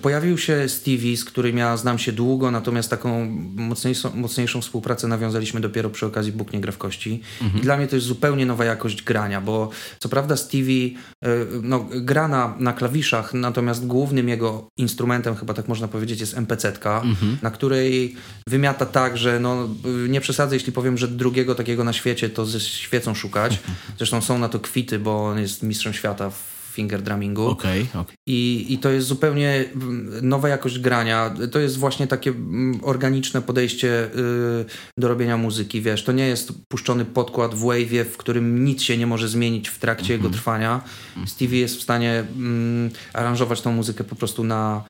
[0.03, 3.27] Pojawił się Stevie, z którym ja znam się długo, natomiast taką
[3.57, 7.21] mocniejszą, mocniejszą współpracę nawiązaliśmy dopiero przy okazji Bóg nie gra w kości.
[7.43, 7.61] Mhm.
[7.61, 10.91] I dla mnie to jest zupełnie nowa jakość grania, bo co prawda Stevie
[11.23, 11.29] e,
[11.63, 17.03] no, gra na, na klawiszach, natomiast głównym jego instrumentem, chyba tak można powiedzieć, jest MPC-tka,
[17.05, 17.39] Mhm.
[17.43, 18.17] na której
[18.49, 19.69] wymiata tak, że no,
[20.09, 23.59] nie przesadzę, jeśli powiem, że drugiego takiego na świecie to ze świecą szukać.
[23.99, 27.47] Zresztą są na to kwity, bo on jest mistrzem świata w finger drummingu.
[27.47, 28.17] Okej, okej.
[28.29, 31.35] I, I to jest zupełnie mm, nowa jakość grania.
[31.53, 34.65] To jest właśnie takie mm, organiczne podejście y,
[34.99, 35.83] do robienia muzyki.
[35.83, 39.69] Wiesz, to nie jest puszczony podkład w wave'ie, w którym nic się nie może zmienić
[39.69, 40.81] w trakcie jego trwania.
[41.27, 44.85] Stevie jest w stanie mm, aranżować tą muzykę po prostu na,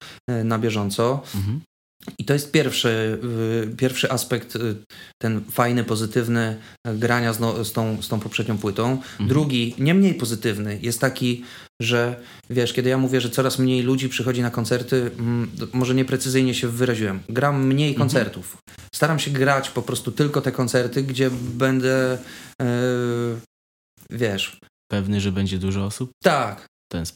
[0.44, 1.22] na bieżąco.
[1.34, 1.60] Mhm.
[2.18, 3.18] I to jest pierwszy,
[3.76, 4.76] pierwszy aspekt, y,
[5.22, 6.56] ten fajny, pozytywny
[6.88, 8.90] y, grania z, no, z, tą, z tą poprzednią płytą.
[8.90, 9.28] Mhm.
[9.28, 11.44] Drugi, nie mniej pozytywny, jest taki,
[11.82, 12.20] że
[12.50, 16.54] wiesz, kiedy ja mówię, że coraz mniej ludzi przychodzi na koncerty, mm, to może nieprecyzyjnie
[16.54, 17.20] się wyraziłem.
[17.28, 18.08] Gram mniej Mhm.
[18.08, 18.56] koncertów.
[18.94, 22.18] Staram się grać po prostu tylko te koncerty, gdzie będę,
[22.62, 22.66] yy,
[24.10, 26.10] wiesz, Pewny, że będzie dużo osób?
[26.24, 26.66] tak,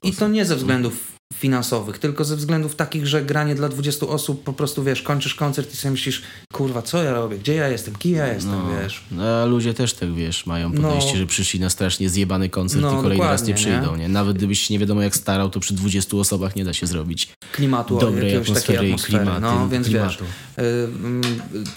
[0.02, 4.44] i to nie ze względów finansowych, tylko ze względów takich, że granie dla 20 osób,
[4.44, 6.22] po prostu wiesz, kończysz koncert i sobie myślisz,
[6.52, 9.02] kurwa, co ja robię, gdzie ja jestem, kim ja jestem, No, wiesz.
[9.10, 10.82] no, a ludzie też tak, wiesz, mają No.
[10.82, 13.78] podejście, że przyszli na strasznie zjebany koncert No, i kolejny raz nie dokładnie, nie?
[13.80, 14.08] przyjdą, nie?
[14.08, 17.28] Nawet gdybyś się nie wiadomo jak starał, to przy 20 osobach nie da się zrobić
[17.52, 18.86] Klimatu, dobrej jakiegoś takiej atmosfery
[19.18, 19.58] atmosfery, klimatu.
[19.58, 20.24] no, więc wiesz, klimatu.
[20.58, 20.62] y,
[21.04, 21.22] mm,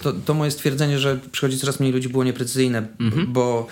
[0.02, 3.32] to, to moje stwierdzenie, że przychodzi coraz mniej ludzi było nieprecyzyjne, Mhm.
[3.32, 3.66] bo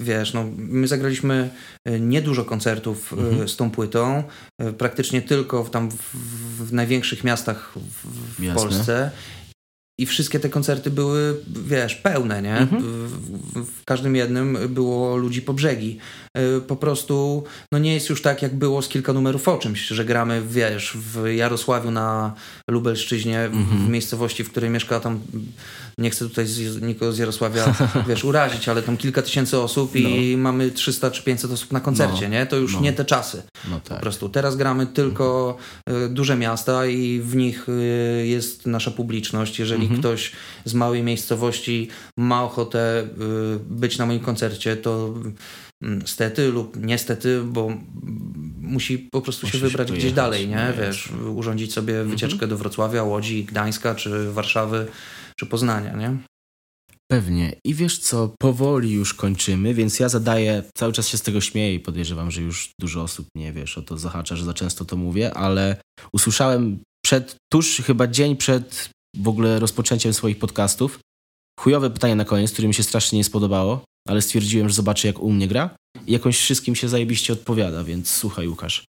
[0.00, 1.50] wiesz, no, my zagraliśmy
[1.88, 3.48] y, niedużo koncertów y, Mhm.
[3.48, 4.22] z tą płytą,
[4.62, 4.72] y,
[5.22, 6.14] tylko w, tam w,
[6.68, 8.54] w największych miastach w, w.
[8.54, 9.10] Polsce.
[9.98, 12.56] I wszystkie te koncerty były, wiesz, pełne, nie?
[12.56, 12.82] Mhm.
[13.64, 15.98] W każdym jednym było ludzi po brzegi.
[16.38, 19.80] Y, Po prostu, no nie jest już tak, jak było z kilka numerów o czymś,
[19.86, 22.34] że gramy, wiesz, w Jarosławiu na
[22.70, 23.86] Lubelszczyźnie, w- Mhm.
[23.86, 25.20] w miejscowości, w której mieszka tam,
[25.98, 27.74] nie chcę tutaj z, nikogo z Jarosławia,
[28.08, 32.22] wiesz, urazić, ale tam kilka tysięcy osób i mamy 300 czy 500 osób na koncercie,
[32.22, 32.28] No.
[32.34, 32.46] nie?
[32.46, 32.80] To już No.
[32.80, 33.42] nie te czasy.
[33.70, 34.00] No Po tak.
[34.00, 35.56] prostu teraz gramy tylko
[35.90, 39.58] y, duże miasta i w nich y, jest nasza publiczność.
[39.58, 40.00] Jeżeli Mhm.
[40.00, 40.32] ktoś
[40.64, 43.08] z małej miejscowości ma ochotę
[43.70, 45.14] być na moim koncercie, to
[46.06, 47.82] stety lub niestety, bo mm,
[48.60, 50.74] musi po prostu Musi się wybrać gdzieś pojechać, dalej, nie?
[50.76, 54.86] no Wiesz, urządzić sobie wycieczkę do Wrocławia, Łodzi, Gdańska, czy Warszawy,
[55.38, 56.16] czy Poznania, nie?
[57.10, 57.56] Pewnie.
[57.64, 61.74] I wiesz co, powoli już kończymy, więc ja zadaję, cały czas się z tego śmieję
[61.74, 64.96] i podejrzewam, że już dużo osób nie wiesz, o to zahacza, że za często to
[64.96, 65.76] mówię, ale
[66.12, 70.98] usłyszałem przed, tuż chyba dzień przed w ogóle rozpoczęciem swoich podcastów,
[71.60, 75.18] chujowe pytanie na koniec, które mi się strasznie nie spodobało, ale stwierdziłem, że zobaczę jak
[75.18, 75.76] u mnie gra
[76.06, 78.84] i jakoś wszystkim się zajebiście odpowiada, więc słuchaj Łukasz,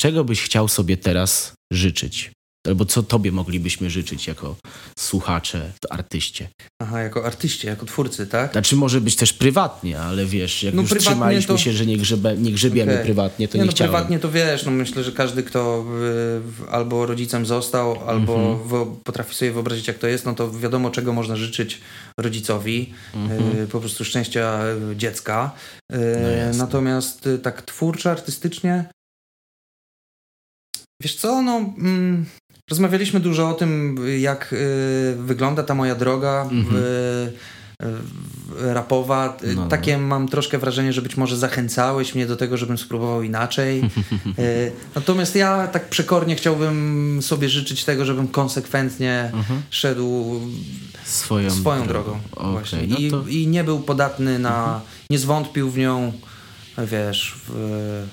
[0.00, 2.32] czego byś chciał sobie teraz życzyć?
[2.66, 4.56] Albo co tobie moglibyśmy życzyć jako
[4.98, 6.48] słuchacze, artyście?
[6.82, 8.52] Aha, jako artyście, jako twórcy, tak?
[8.52, 11.96] Znaczy może być też prywatnie, ale wiesz, jak No już trzymaliśmy to- się, że nie,
[11.96, 13.04] grzebe, nie grzebiemy Okej.
[13.04, 13.92] prywatnie, to nie, nie, no chciałem.
[13.92, 15.84] prywatnie to wiesz, no myślę, że każdy, kto
[16.66, 18.96] y, albo rodzicem został, albo Mhm.
[19.04, 21.80] potrafi sobie wyobrazić, jak to jest, no to wiadomo, czego można życzyć
[22.20, 22.94] rodzicowi.
[23.14, 23.58] Mhm.
[23.58, 25.50] y, po prostu szczęścia y, dziecka.
[25.92, 25.96] Y,
[26.52, 28.84] No natomiast y, tak twórczo, artystycznie
[31.02, 32.26] wiesz co, no mm,
[32.76, 36.66] rozmawialiśmy dużo o tym, jak y, wygląda ta moja droga Mhm.
[36.70, 36.74] w,
[38.62, 39.36] y, rapowa.
[39.44, 39.68] Y, No, no.
[39.68, 43.82] Takie mam troszkę wrażenie, że być może zachęcałeś mnie do tego, żebym spróbował inaczej.
[44.38, 49.62] Y, Natomiast ja tak przekornie chciałbym sobie życzyć tego, żebym konsekwentnie Mhm.
[49.70, 50.40] szedł
[51.04, 52.18] Swoją, swoją drogą.
[52.32, 52.78] Okej, właśnie.
[52.88, 54.80] no I, to I nie był podatny na.
[55.10, 56.12] Nie zwątpił w nią,
[56.78, 58.06] wiesz, w,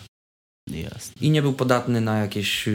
[1.22, 2.70] i nie był podatny na jakieś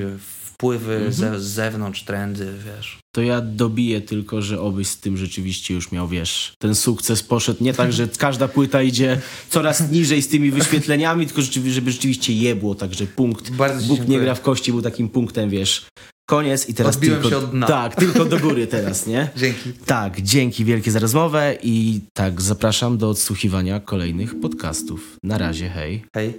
[0.55, 1.13] wpływy Mhm.
[1.13, 2.99] ze, z zewnątrz, trendy, wiesz.
[3.15, 7.65] To ja dobiję tylko, że obyś z tym rzeczywiście już miał, wiesz, ten sukces poszedł
[7.65, 12.75] nie tak, że każda płyta idzie coraz niżej z tymi wyświetleniami, tylko żeby rzeczywiście jebło,
[12.75, 13.51] także punkt.
[13.51, 15.87] Bardzo Bóg nie gra w kości był takim punktem, wiesz,
[16.27, 17.31] koniec i teraz Odbiłem tylko...
[17.31, 17.67] się od dna.
[17.67, 19.29] Tak, tylko do góry teraz, nie?
[19.37, 19.73] Dzięki.
[19.87, 25.17] Tak, dzięki wielkie za rozmowę i tak, zapraszam do odsłuchiwania kolejnych podcastów.
[25.23, 26.05] Na razie, hej.
[26.15, 26.35] Hej.